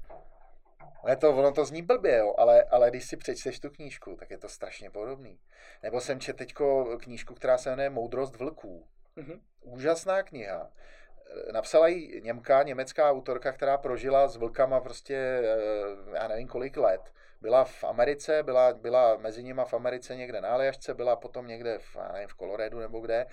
[1.03, 4.31] Ale to, ono to zní blbě, jo, ale, ale když si přečteš tu knížku, tak
[4.31, 5.39] je to strašně podobný.
[5.83, 8.87] Nebo jsem četl teďko knížku, která se jmenuje Moudrost vlků.
[9.17, 9.39] Mm-hmm.
[9.61, 10.71] Úžasná kniha
[11.51, 17.13] napsala ji Němka, německá autorka, která prožila s vlkama prostě, eh, já nevím kolik let.
[17.41, 21.79] Byla v Americe, byla, byla mezi nimi v Americe někde na Aljašce, byla potom někde
[21.79, 23.25] v, já nevím, v Kolorédu nebo kde.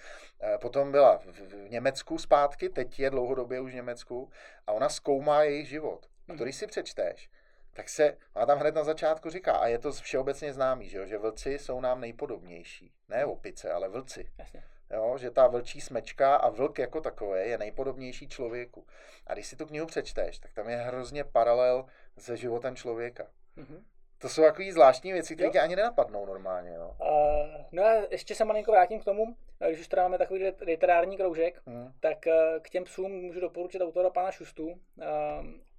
[0.42, 4.30] Eh, potom byla v, v Německu zpátky, teď je dlouhodobě už v Německu
[4.66, 6.06] a ona zkoumá jejich život.
[6.28, 7.30] A to, když si přečteš,
[7.72, 11.06] tak se, ona tam hned na začátku říká, a je to všeobecně známý, že, jo,
[11.06, 12.92] že vlci jsou nám nejpodobnější.
[13.08, 14.30] Ne opice, ale vlci.
[14.38, 14.64] Jasně.
[14.90, 18.86] Jo, že ta vlčí smečka a vlk jako takové je nejpodobnější člověku.
[19.26, 21.86] A když si tu knihu přečteš, tak tam je hrozně paralel
[22.18, 23.26] se životem člověka.
[23.56, 23.82] Mm-hmm.
[24.18, 26.78] To jsou takové zvláštní věci, které tě ani nenapadnou normálně.
[26.78, 26.96] No.
[27.00, 31.16] Uh, no a ještě se malinko vrátím k tomu, když už teda máme takový literární
[31.16, 31.92] kroužek, hmm.
[32.00, 32.32] tak uh,
[32.62, 34.66] k těm psům můžu doporučit autora pana Šustu.
[34.66, 34.76] Uh,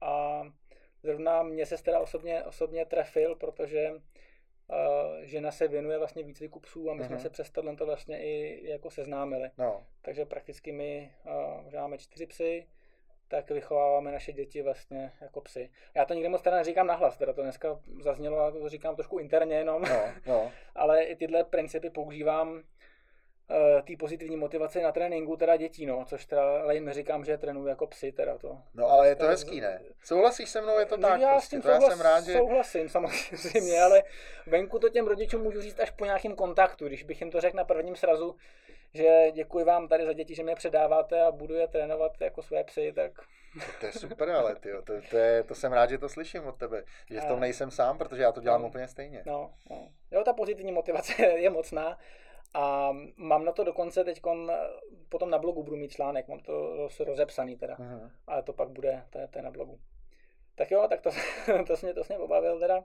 [0.02, 0.44] a
[1.04, 3.92] zrovna mě se teda osobně, osobně trefil, protože
[5.22, 7.08] žena se věnuje vlastně výcviku psů a my hmm.
[7.08, 7.24] jsme mhm.
[7.24, 9.52] se přes tohle to vlastně i jako seznámili.
[9.58, 9.86] No.
[10.02, 12.68] Takže prakticky my uh, máme čtyři psy,
[13.28, 15.70] tak vychováváme naše děti vlastně jako psy.
[15.96, 19.20] Já to nikdy moc teda neříkám nahlas, teda to dneska zaznělo, a to říkám trošku
[19.20, 20.52] interně jenom, no, no.
[20.76, 22.64] ale i tyhle principy používám
[23.84, 27.68] té pozitivní motivace na tréninku teda dětí, no, což teda ale jim neříkám, že trénuji
[27.68, 28.58] jako psy, teda to.
[28.74, 29.82] No ale je to hezký, ne?
[30.04, 32.24] Souhlasíš se mnou, je to tak, já prostě, s tím to souhlas, já jsem rád,
[32.24, 32.34] že...
[32.34, 34.04] souhlasím samozřejmě, ale
[34.48, 37.58] venku to těm rodičům můžu říct až po nějakém kontaktu, když bych jim to řekl
[37.58, 38.36] na prvním srazu,
[38.94, 42.64] že děkuji vám tady za děti, že mě předáváte a budu je trénovat jako své
[42.64, 43.12] psy, tak...
[43.80, 46.58] To je super, ale tyjo, to, to, je, to jsem rád, že to slyším od
[46.58, 49.24] tebe, že v tom nejsem sám, protože já to dělám no, úplně stejně.
[49.26, 49.88] No, no.
[50.12, 51.98] Jo, ta pozitivní motivace je mocná
[52.56, 54.22] a mám na to dokonce teď
[55.10, 58.12] potom na blogu budu mít článek, mám to rozepsaný teda, uh-huh.
[58.28, 59.80] ale to pak bude, to je, to je na blogu.
[60.56, 61.10] Tak jo, tak to,
[61.68, 62.84] to, mě, to mě pobavil teda.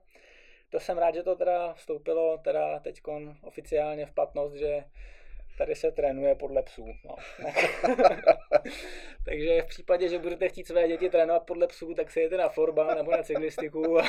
[0.70, 3.00] To jsem rád, že to teda vstoupilo teda teď
[3.42, 4.84] oficiálně v platnost, že
[5.58, 6.86] tady se trénuje podle psů.
[7.04, 7.16] No.
[9.24, 12.48] Takže v případě, že budete chtít své děti trénovat podle psů, tak si jděte na
[12.48, 14.04] forba nebo na cyklistiku a,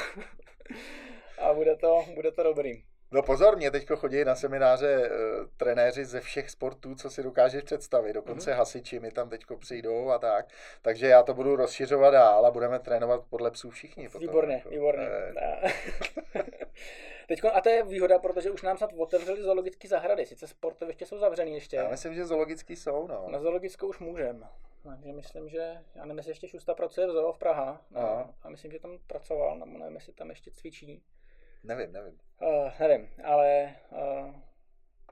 [1.37, 2.83] a bude, to, bude to dobrý.
[3.13, 7.63] No pozor, mě teď chodí na semináře uh, trenéři ze všech sportů, co si dokážeš
[7.63, 8.13] představit.
[8.13, 8.57] Dokonce mm-hmm.
[8.57, 10.47] hasiči mi tam teď přijdou a tak.
[10.81, 14.09] Takže já to budu rozšiřovat dál a budeme trénovat podle psů všichni.
[14.09, 14.69] Potom, výborně, jako.
[14.69, 15.07] výborně.
[17.27, 20.25] Teď, a to je výhoda, protože už nám snad otevřeli zoologické zahrady.
[20.25, 21.75] Sice sportoviště jsou zavřený ještě.
[21.75, 23.25] Já myslím, že zoologický jsou, no.
[23.29, 24.47] Na zoologickou už můžem.
[24.83, 27.81] Takže myslím, že, já nevím, jestli ještě Šusta pracuje v zoo v Praha.
[27.91, 31.03] No, a myslím, že tam pracoval, nebo nevím, jestli tam ještě cvičí.
[31.63, 32.19] Nevím, nevím.
[32.41, 34.35] Uh, nevím, ale uh,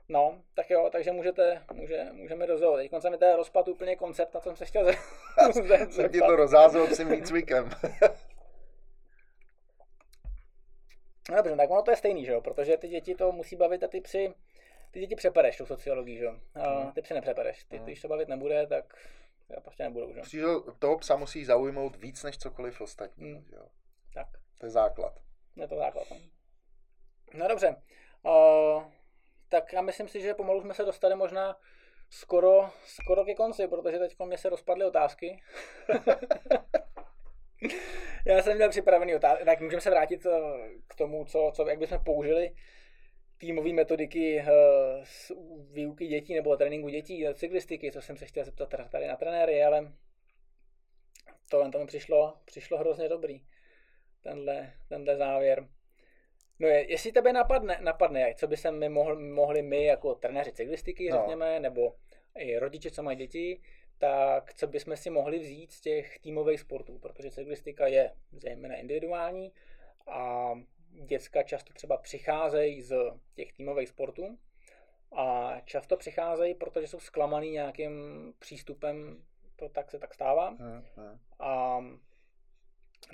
[0.09, 2.77] no, tak jo, takže můžete, může, můžeme zoo.
[2.77, 4.85] Teď se mi teda rozpad úplně koncept, na co jsem se chtěl
[5.53, 5.93] zeptat.
[5.93, 7.69] Jsem ti to rozházel tím výcvikem.
[11.29, 12.41] No dobře, tak ono to je stejný, že jo?
[12.41, 14.33] protože ty děti to musí bavit a ty psy,
[14.91, 16.35] ty děti přepereš tu sociologii, že jo?
[16.55, 16.91] A hmm.
[16.91, 17.63] ty psy nepřepereš.
[17.63, 17.85] Ty, hmm.
[17.85, 18.93] když to bavit nebude, tak
[19.49, 20.63] já prostě nebudou, že jo?
[20.79, 23.45] Toho psa musí zaujmout víc než cokoliv ostatní, hmm.
[23.51, 23.65] jo?
[24.13, 24.27] Tak.
[24.59, 25.19] To je základ.
[25.55, 26.17] Je to základ, no.
[27.33, 27.75] No dobře.
[28.23, 28.83] Uh,
[29.49, 31.55] tak já myslím si, že pomalu jsme se dostali možná
[32.09, 35.41] skoro, skoro ke konci, protože teď mě se rozpadly otázky.
[38.25, 40.39] Já jsem měl připravený otázky, tak můžeme se vrátit eh,
[40.87, 42.55] k tomu, co, co jak bychom použili
[43.37, 44.45] týmové metodiky
[45.03, 45.35] z eh,
[45.71, 49.93] výuky dětí nebo tréninku dětí, cyklistiky, co jsem se chtěl zeptat tady na trenéry, ale
[51.49, 53.41] to, to mi přišlo, přišlo hrozně dobrý,
[54.21, 55.67] tenhle, tenhle závěr.
[56.59, 60.51] No je, jestli tebe napadne, napadne, co by se my mohli, mohli my jako trenéři
[60.51, 61.17] cyklistiky, no.
[61.17, 61.95] řekněme, nebo
[62.37, 63.61] i rodiče, co mají děti,
[63.97, 69.51] tak co bychom si mohli vzít z těch týmových sportů, protože cyklistika je zejména individuální
[70.07, 70.51] a
[71.05, 72.95] děcka často třeba přicházejí z
[73.35, 74.37] těch týmových sportů
[75.11, 77.93] a často přicházejí, protože jsou zklamaný nějakým
[78.39, 79.23] přístupem,
[79.55, 80.49] to tak se tak stává.
[80.49, 81.19] Hmm, hmm.
[81.39, 81.79] A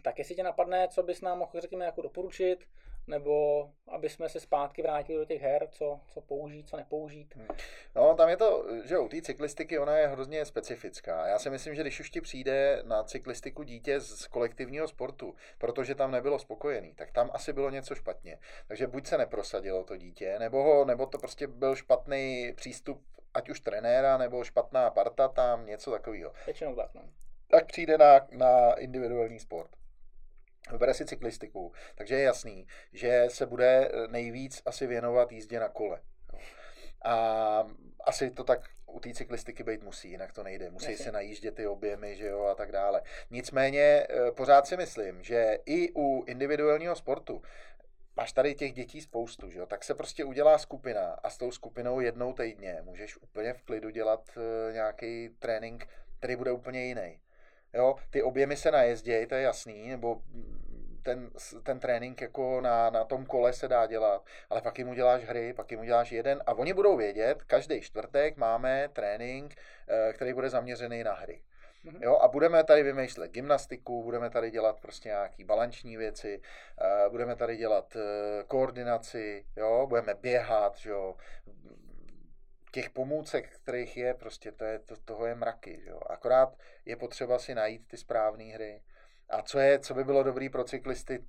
[0.03, 2.67] tak jestli tě napadne, co bys nám mohl, řekněme, jako doporučit,
[3.07, 7.35] nebo aby jsme se zpátky vrátili do těch her, co, co použít, co nepoužít.
[7.35, 7.47] Hmm.
[7.95, 11.27] No, tam je to, že u té cyklistiky ona je hrozně specifická.
[11.27, 15.95] Já si myslím, že když už ti přijde na cyklistiku dítě z kolektivního sportu, protože
[15.95, 18.39] tam nebylo spokojený, tak tam asi bylo něco špatně.
[18.67, 23.01] Takže buď se neprosadilo to dítě, nebo, ho, nebo to prostě byl špatný přístup
[23.33, 26.33] ať už trenéra, nebo špatná parta tam, něco takového.
[26.45, 27.01] Většinou tak, no.
[27.47, 29.69] Tak přijde na, na individuální sport
[30.71, 36.01] vybere si cyklistiku, takže je jasný, že se bude nejvíc asi věnovat jízdě na kole.
[37.05, 37.67] A
[38.05, 40.69] asi to tak u té cyklistiky být musí, jinak to nejde.
[40.69, 41.05] Musí Jasně.
[41.05, 43.01] se najíždět ty objemy, že jo, a tak dále.
[43.29, 47.41] Nicméně eh, pořád si myslím, že i u individuálního sportu
[48.15, 51.51] máš tady těch dětí spoustu, že jo, tak se prostě udělá skupina a s tou
[51.51, 55.87] skupinou jednou týdně můžeš úplně v klidu dělat uh, nějaký trénink,
[56.19, 57.19] který bude úplně jiný.
[57.75, 60.21] Jo, ty objemy se najezdějí, to je jasný, nebo
[61.03, 61.29] ten,
[61.63, 65.53] ten trénink jako na, na tom kole se dá dělat, ale pak jim uděláš hry,
[65.53, 69.55] pak jim uděláš jeden a oni budou vědět, každý čtvrtek máme trénink,
[69.87, 71.41] eh, který bude zaměřený na hry.
[71.85, 72.03] Mhm.
[72.03, 77.35] Jo, a budeme tady vymýšlet gymnastiku, budeme tady dělat prostě nějaký balanční věci, uh, budeme
[77.35, 78.01] tady dělat uh,
[78.47, 81.15] koordinaci, jo, budeme běhat, jo,
[82.75, 85.99] těch pomůcek, kterých je, prostě to je, to, toho je mraky, že jo.
[86.09, 88.81] Akorát je potřeba si najít ty správné hry.
[89.29, 91.23] A co je, co by bylo dobrý pro cyklisty,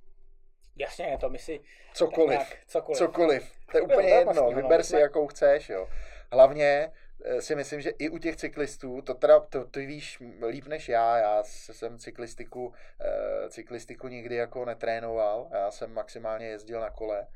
[0.79, 1.59] Jasně, je to my si...
[1.93, 2.39] Cokoliv.
[2.39, 2.97] Tak nějak, cokoliv.
[2.97, 3.51] Cokoliv.
[3.71, 4.51] To je úplně jedno.
[4.51, 5.89] Vyber si, jakou chceš, jo.
[6.31, 6.91] Hlavně
[7.25, 10.89] eh, si myslím, že i u těch cyklistů, to teda, to, to víš líp než
[10.89, 17.27] já, já jsem cyklistiku, eh, cyklistiku nikdy jako netrénoval, já jsem maximálně jezdil na kole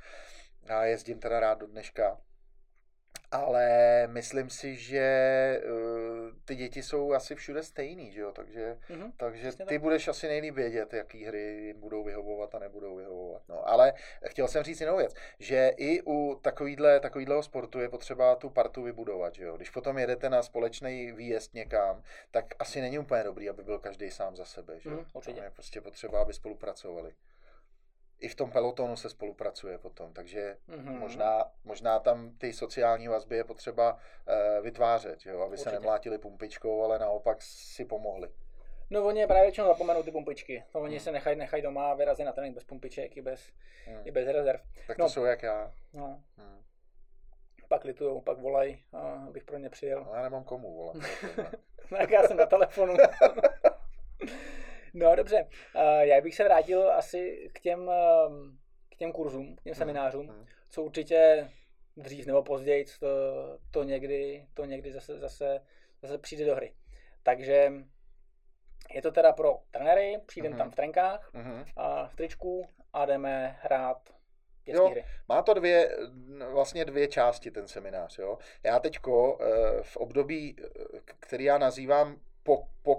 [0.67, 2.17] a jezdím teda rád do dneška
[3.31, 8.31] ale myslím si, že uh, ty děti jsou asi všude stejný, že jo?
[8.31, 9.81] takže, mm-hmm, takže ty tak.
[9.81, 13.41] budeš asi nejlíp vědět, jaký hry jim budou vyhovovat a nebudou vyhovovat.
[13.49, 13.93] No, ale
[14.25, 18.83] chtěl jsem říct jinou věc, že i u takovýhle, takovýhleho sportu je potřeba tu partu
[18.83, 19.35] vybudovat.
[19.35, 19.57] Že jo?
[19.57, 24.11] Když potom jedete na společný výjezd někam, tak asi není úplně dobrý, aby byl každý
[24.11, 24.79] sám za sebe.
[24.79, 24.89] Že?
[24.89, 25.41] Mm, určitě.
[25.41, 27.13] Je prostě potřeba, aby spolupracovali
[28.21, 30.99] i v tom pelotonu se spolupracuje potom, takže mm-hmm.
[30.99, 35.69] možná, možná tam ty sociální vazby je potřeba uh, vytvářet, jo, aby Určitě.
[35.69, 38.29] se nemlátili pumpičkou, ale naopak si pomohli.
[38.89, 40.63] No oni právě většinou zapomenou ty pumpičky.
[40.75, 41.03] No, oni hmm.
[41.03, 43.51] se nechají, nechají doma vyrazit na trénink bez pumpiček i bez,
[43.85, 44.01] hmm.
[44.05, 44.61] i bez rezerv.
[44.87, 45.09] Tak to no.
[45.09, 45.73] jsou jak já.
[45.93, 46.23] No.
[46.37, 46.61] Hmm.
[47.67, 48.83] Pak litujou, pak volají,
[49.27, 50.05] abych pro ně přijel.
[50.05, 50.97] No, já nemám komu volat.
[51.89, 52.93] tak já jsem na telefonu.
[54.93, 57.93] No dobře, uh, já bych se vrátil asi k těm, uh,
[58.89, 60.45] k těm kurzům, k těm mhm, seminářům, mm.
[60.69, 61.49] co určitě
[61.97, 63.07] dřív nebo později to,
[63.71, 65.61] to někdy, to někdy zase, zase,
[66.01, 66.73] zase přijde do hry.
[67.23, 67.71] Takže
[68.93, 70.57] je to teda pro trenéry, přijdeme mm.
[70.57, 71.65] tam v trenkách, mm.
[71.75, 74.09] a v tričku a jdeme hrát
[74.65, 75.05] jo, hry.
[75.29, 75.97] Má to dvě,
[76.51, 78.19] vlastně dvě části ten seminář.
[78.19, 78.37] Jo.
[78.63, 80.55] Já teďko eh, v období,
[81.19, 82.21] který já nazývám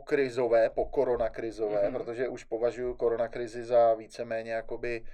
[0.03, 1.92] po, po krizové, po koronakrizové, mm-hmm.
[1.92, 5.05] protože už považuji koronakrizi za víceméně jakoby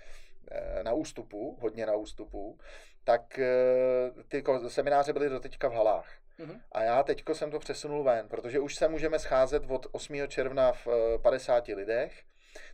[0.51, 2.59] eh, na ústupu, hodně na ústupu,
[3.05, 6.09] tak eh, ty semináře byly doteďka v halách.
[6.39, 6.61] Mm-hmm.
[6.73, 10.29] A já teďko jsem to přesunul ven, protože už se můžeme scházet od 8.
[10.29, 10.89] června v
[11.23, 12.23] 50 eh, lidech.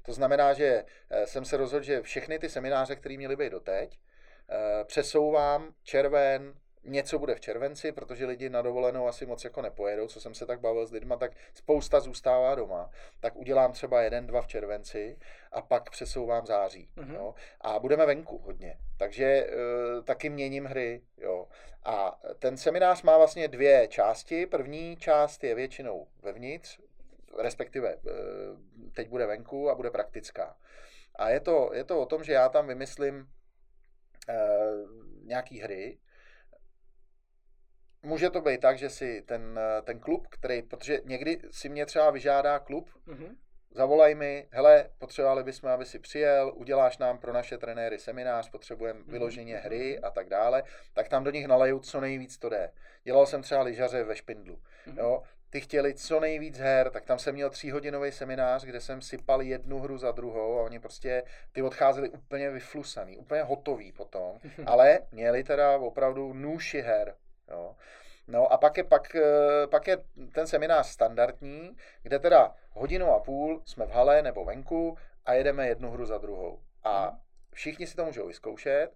[0.03, 0.85] To znamená, že
[1.25, 3.99] jsem se rozhodl, že všechny ty semináře, které měly být doteď,
[4.87, 6.55] přesouvám červen,
[6.85, 10.47] něco bude v červenci, protože lidi na dovolenou asi moc jako nepojedou, co jsem se
[10.47, 12.91] tak bavil s lidma, tak spousta zůstává doma.
[13.21, 15.19] Tak udělám třeba jeden, dva v červenci
[15.53, 16.89] a pak přesouvám září.
[16.97, 17.15] Mm-hmm.
[17.15, 17.35] Jo?
[17.61, 18.79] A budeme venku hodně.
[18.99, 19.49] Takže e,
[20.03, 21.03] taky měním hry.
[21.19, 21.49] Jo?
[21.85, 24.47] A ten seminář má vlastně dvě části.
[24.47, 26.81] První část je většinou vevnitř,
[27.39, 27.99] respektive e,
[28.95, 30.57] teď bude venku a bude praktická.
[31.15, 33.29] A je to, je to o tom, že já tam vymyslím
[34.29, 34.37] e,
[35.25, 35.99] nějaký hry,
[38.05, 42.11] může to být tak, že si ten, ten klub, který, protože někdy si mě třeba
[42.11, 43.37] vyžádá klub, mm-hmm.
[43.71, 49.01] zavolaj mi, hele, potřebovali bychom, aby si přijel, uděláš nám pro naše trenéry seminář, potřebujeme
[49.01, 49.11] mm-hmm.
[49.11, 52.71] vyloženě hry a tak dále, tak tam do nich naleju co nejvíc to jde.
[53.05, 54.99] Dělal jsem třeba lyžaře ve Špindlu, mm-hmm.
[54.99, 59.43] jo, ty chtěli co nejvíc her, tak tam jsem měl tříhodinový seminář, kde jsem sypal
[59.43, 64.99] jednu hru za druhou a oni prostě, ty odcházeli úplně vyflusaný, úplně hotový potom, ale
[65.13, 67.15] měli teda opravdu nůši her,
[67.51, 67.77] Jo.
[68.29, 69.97] No a pak je, pak, eh, pak je
[70.35, 75.69] ten seminář standardní, kde teda hodinu a půl jsme v hale nebo venku a jedeme
[75.69, 76.63] jednu hru za druhou.
[76.83, 77.19] A mhm.
[77.53, 78.91] všichni si to můžou vyzkoušet,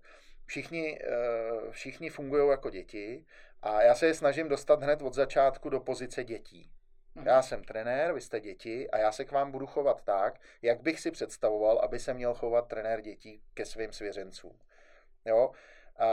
[0.46, 3.24] všichni, eh, všichni fungují jako děti
[3.62, 6.70] a já se je snažím dostat hned od začátku do pozice dětí.
[7.14, 7.26] Mhm.
[7.26, 10.82] Já jsem trenér, vy jste děti a já se k vám budu chovat tak, jak
[10.82, 14.58] bych si představoval, aby se měl chovat trenér dětí ke svým svěřencům.
[15.24, 15.50] Jo?
[15.98, 16.06] A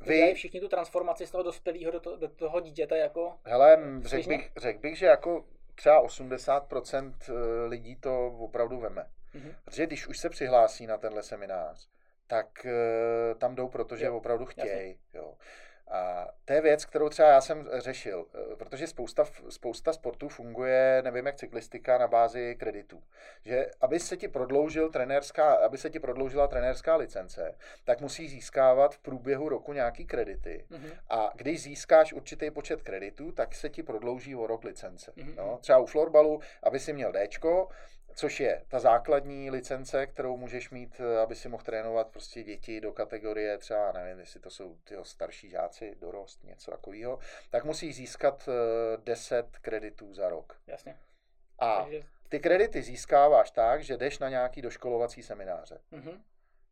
[0.00, 0.34] vy...
[0.34, 3.32] všichni tu transformaci z toho dospělého do, to, do toho dítěte jako...
[3.44, 5.44] Hele, řekl bych, řek bych, že jako
[5.74, 9.06] třeba 80% eh, lidí to opravdu veme.
[9.34, 9.54] Mm-hmm.
[9.64, 11.88] Protože když už se přihlásí na tenhle seminář,
[12.26, 14.16] tak uh, tam jdou, protože jo.
[14.16, 14.98] opravdu chtějí.
[15.90, 21.00] A to je věc, kterou třeba já jsem řešil, eh, protože spousta, spousta sportů funguje,
[21.04, 23.02] nevím jak cyklistika, na bázi kreditů.
[23.44, 28.94] Že aby se ti prodloužil trenérská, aby se ti prodloužila trenérská licence, tak musí získávat
[28.94, 30.66] v průběhu roku nějaký kredity.
[30.70, 30.92] Mm-hmm.
[31.10, 35.12] A když získáš určitý počet kreditů, tak se ti prodlouží o rok licence.
[35.16, 35.34] Mm-hmm.
[35.36, 37.68] No, třeba u florbalu, aby si měl Dčko,
[38.14, 42.80] což je ta základní licence, kterou můžeš mít, eh, aby si mohl trénovat prostě děti
[42.80, 47.18] do kategorie třeba, nevím, jestli to jsou tyho starší žáci, dorost, něco takového,
[47.50, 48.48] tak musí získat
[49.04, 50.60] 10 eh, kreditů za rok.
[50.66, 50.96] Jasně.
[51.58, 51.86] A
[52.28, 55.80] ty kredity získáváš tak, že jdeš na nějaký doškolovací semináře.
[55.92, 56.20] Mm-hmm.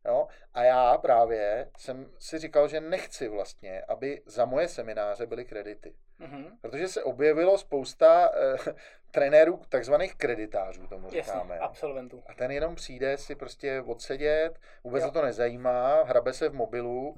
[0.07, 0.27] Jo?
[0.53, 5.93] A já právě jsem si říkal, že nechci vlastně, aby za moje semináře byly kredity.
[6.19, 6.51] Mm-hmm.
[6.61, 8.73] Protože se objevilo spousta uh,
[9.11, 11.55] trenérů, takzvaných kreditářů, tomu říkáme.
[11.55, 12.23] Jasně, absolventů.
[12.27, 15.11] A ten jenom přijde si prostě odsedět, vůbec jo.
[15.11, 17.17] to nezajímá, hrabe se v mobilu, uh,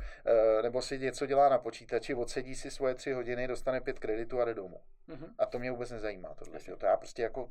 [0.64, 4.46] nebo si něco dělá na počítači, odsedí si svoje tři hodiny, dostane pět kreditů a
[4.46, 4.82] jde domů.
[5.10, 5.34] Mm-hmm.
[5.38, 6.34] A to mě vůbec nezajímá.
[6.34, 7.50] Tohle, to já prostě jako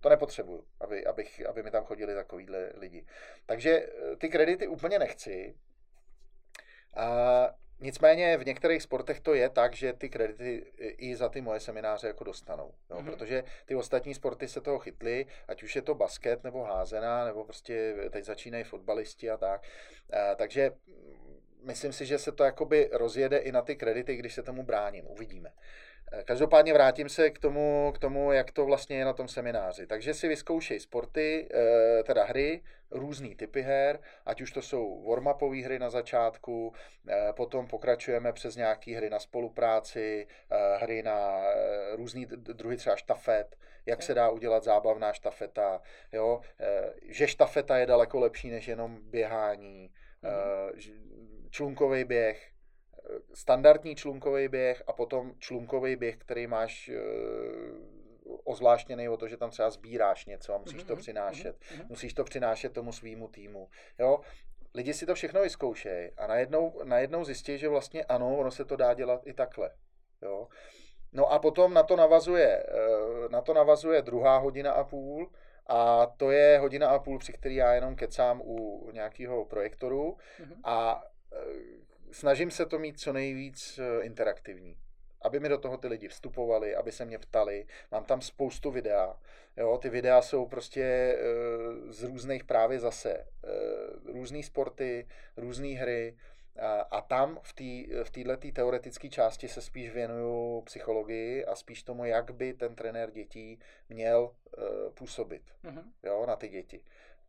[0.00, 3.06] to nepotřebuju, aby, abych, aby mi tam chodili takovýhle lidi.
[3.46, 5.54] Takže eh, ty kredity úplně nechci.
[6.96, 11.60] A nicméně v některých sportech to je tak, že ty kredity i za ty moje
[11.60, 12.74] semináře jako dostanou.
[12.90, 12.96] Jo?
[12.96, 13.04] Mm-hmm.
[13.04, 17.44] Protože ty ostatní sporty se toho chytly, ať už je to basket nebo házená, nebo
[17.44, 19.62] prostě teď začínají fotbalisti a tak.
[20.12, 20.70] A, takže
[21.62, 25.06] myslím si, že se to jakoby rozjede i na ty kredity, když se tomu bráním.
[25.06, 25.52] Uvidíme.
[26.24, 29.86] Každopádně vrátím se k tomu, k tomu, jak to vlastně je na tom semináři.
[29.86, 35.26] Takže si vyzkoušej sporty, eh, teda hry, různý typy her, ať už to jsou warm
[35.62, 36.72] hry na začátku,
[37.08, 41.42] eh, potom pokračujeme přes nějaké hry na spolupráci, eh, hry na
[41.92, 43.56] různý druhy třeba štafet,
[43.86, 45.80] jak se dá udělat zábavná štafeta,
[46.12, 46.40] jo?
[47.08, 49.90] že štafeta je daleko lepší než jenom běhání,
[50.22, 51.50] mm-hmm.
[51.50, 52.50] člunkový běh,
[53.34, 57.00] standardní člunkový běh a potom člunkový běh, který máš e,
[58.44, 60.86] ozvláštněný o to, že tam třeba sbíráš něco a musíš mm-hmm.
[60.86, 61.56] to mhm, přinášet.
[61.60, 61.86] Mm-hmm.
[61.88, 63.68] Musíš to přinášet tomu svýmu týmu.
[63.98, 64.20] Jo?
[64.74, 68.76] Lidi si to všechno vyzkoušejí a najednou, najednou zjistí, že vlastně ano, ono se to
[68.76, 69.70] dá dělat i takhle.
[70.22, 70.48] Jo?
[71.12, 75.30] No a potom na to navazuje, e, na to navazuje druhá hodina a půl,
[75.66, 80.60] a to je hodina a půl, při který já jenom kecám u nějakého projektoru mm-hmm.
[80.64, 81.36] a e,
[82.12, 84.76] snažím se to mít co nejvíc eh, interaktivní.
[85.22, 87.66] Aby mi do toho ty lidi vstupovali, aby se mě ptali.
[87.90, 89.16] Mám tam spoustu videa.
[89.56, 91.16] Jo, ty videa jsou prostě e,
[91.92, 93.12] z různých právě zase.
[93.12, 93.26] E,
[94.12, 95.06] různé sporty,
[95.36, 96.16] různé hry.
[96.60, 101.82] A, a tam v této v této teoretické části se spíš věnuju psychologii a spíš
[101.82, 103.58] tomu, jak by ten trenér dětí
[103.88, 105.84] měl e, působit mm-hmm.
[106.02, 106.80] jo, na ty děti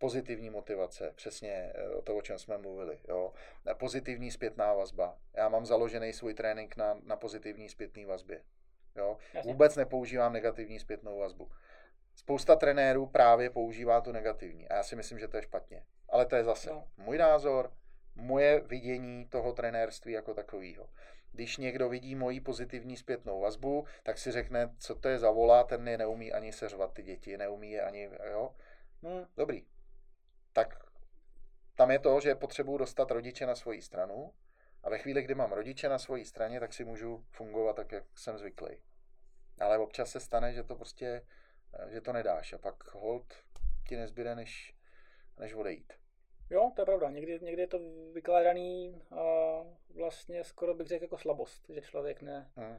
[0.01, 2.99] pozitivní motivace, přesně eh, o to, o čem jsme mluvili.
[3.07, 3.33] Jo.
[3.77, 5.17] Pozitivní zpětná vazba.
[5.33, 8.43] Já mám založený svůj trénink na, na pozitivní zpětné vazbě.
[8.95, 9.17] Jo.
[9.43, 11.51] Vůbec nepoužívám negativní zpětnou vazbu.
[12.15, 15.83] Spousta trenérů právě používá tu negativní a já si myslím, že to je špatně.
[16.09, 16.87] Ale to je zase no.
[16.97, 17.73] můj názor,
[18.15, 20.89] moje vidění toho trenérství jako takového.
[21.31, 25.63] Když někdo vidí moji pozitivní zpětnou vazbu, tak si řekne, co to je za vola,
[25.63, 28.55] ten je neumí ani seřvat ty děti, neumí je ani, jo.
[29.01, 29.65] No, dobrý,
[30.53, 30.91] tak
[31.75, 34.33] tam je to, že potřebuji dostat rodiče na svoji stranu
[34.83, 38.03] a ve chvíli, kdy mám rodiče na svojí straně, tak si můžu fungovat tak, jak
[38.15, 38.77] jsem zvyklý.
[39.59, 41.25] Ale občas se stane, že to prostě,
[41.89, 43.33] že to nedáš a pak hold
[43.87, 44.75] ti nezbyde, než,
[45.39, 45.93] než odejít.
[46.49, 47.09] Jo, to je pravda.
[47.09, 47.79] Někdy, někdy je to
[48.13, 49.23] vykládaný a
[49.95, 52.77] vlastně skoro bych řekl jako slabost, že člověk ne, hmm.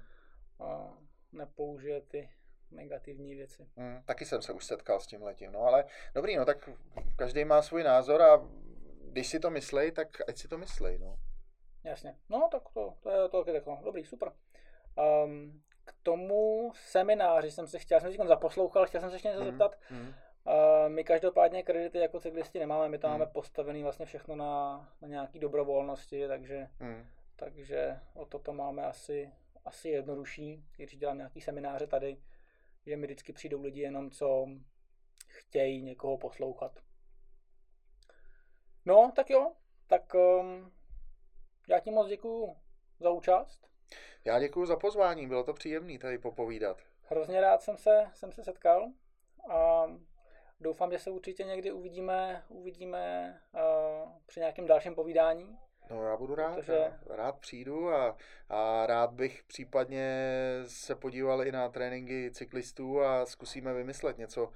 [0.60, 0.98] a
[1.32, 2.30] nepoužije ty
[2.72, 3.68] negativní věci.
[3.76, 6.70] Hmm, taky jsem se už setkal s tím letím, no ale dobrý, no tak
[7.16, 8.48] každý má svůj názor a
[9.04, 11.18] když si to myslej, tak ať si to myslej, no.
[11.84, 14.32] Jasně, no tak to, to je to, to, dobrý, super.
[15.24, 19.40] Um, k tomu semináři jsem se chtěl, jsem si zaposlouchal, chtěl jsem se ještě něco
[19.40, 19.78] mm, zeptat.
[19.90, 20.08] Mm.
[20.08, 20.14] Uh,
[20.88, 23.12] my každopádně kredity jako cyklisti nemáme, my to mm.
[23.12, 27.06] máme postavený vlastně všechno na, na nějaký dobrovolnosti, takže, mm.
[27.36, 29.32] takže o toto máme asi,
[29.64, 32.16] asi jednodušší, když dělám nějaký semináře tady,
[32.86, 34.46] že mi vždycky přijdou lidi jenom, co
[35.28, 36.80] chtějí někoho poslouchat.
[38.84, 39.52] No, tak jo,
[39.86, 40.72] tak um,
[41.68, 42.56] já ti moc děkuju
[43.00, 43.68] za účast.
[44.24, 46.82] Já děkuji za pozvání, bylo to příjemné tady popovídat.
[47.02, 48.92] Hrozně rád jsem se, jsem se setkal
[49.50, 49.86] a
[50.60, 55.58] doufám, že se určitě někdy uvidíme, uvidíme uh, při nějakém dalším povídání.
[55.90, 56.72] No já budu rád, Protože...
[56.72, 58.16] já rád přijdu a,
[58.48, 60.16] a rád bych případně
[60.66, 64.52] se podíval i na tréninky cyklistů a zkusíme vymyslet něco,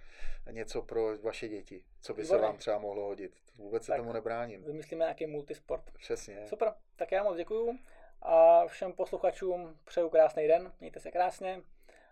[0.51, 2.41] něco pro vaše děti, co by Výborně.
[2.41, 3.33] se vám třeba mohlo hodit.
[3.59, 4.63] Vůbec se tak tomu nebráním.
[4.65, 5.91] Vymyslíme nějaký multisport.
[5.99, 6.47] Přesně.
[6.47, 7.79] Super, tak já moc děkuju
[8.23, 11.63] a všem posluchačům přeju krásný den, mějte se krásně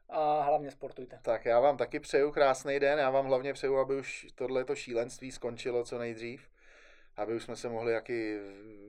[0.09, 1.19] a hlavně sportujte.
[1.23, 5.33] Tak já vám taky přeju krásný den, já vám hlavně přeju, aby už tohleto šílenství
[5.33, 6.49] skončilo co nejdřív
[7.17, 8.37] aby už jsme se mohli jaký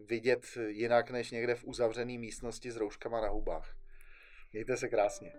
[0.06, 3.76] vidět jinak než někde v uzavřené místnosti s rouškama na hubách.
[4.54, 5.34] Mějte se krásně.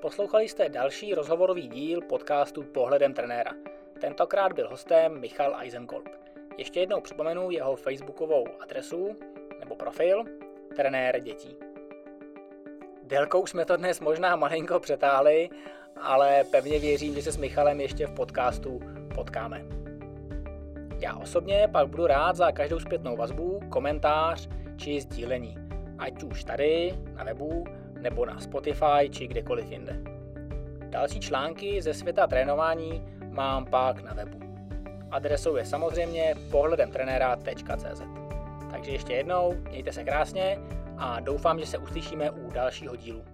[0.00, 3.52] Poslouchali jste další rozhovorový díl podcastu Pohledem trenéra.
[4.00, 6.08] Tentokrát byl hostem Michal Eisenkolb.
[6.58, 9.16] Ještě jednou připomenu jeho facebookovou adresu
[9.60, 10.24] nebo profil
[10.76, 11.56] trenér dětí.
[13.02, 15.50] Délkou jsme to dnes možná malinko přetáhli,
[16.00, 18.80] ale pevně věřím, že se s Michalem ještě v podcastu
[19.14, 19.81] potkáme.
[21.02, 25.58] Já osobně pak budu rád za každou zpětnou vazbu, komentář či sdílení,
[25.98, 27.64] ať už tady na webu
[28.00, 29.96] nebo na Spotify či kdekoliv jinde.
[30.90, 34.38] Další články ze světa trénování mám pak na webu.
[35.10, 38.02] Adresou je samozřejmě pohledemtrenéra.cz.
[38.70, 40.58] Takže ještě jednou, mějte se krásně
[40.98, 43.24] a doufám, že se uslyšíme u dalšího dílu.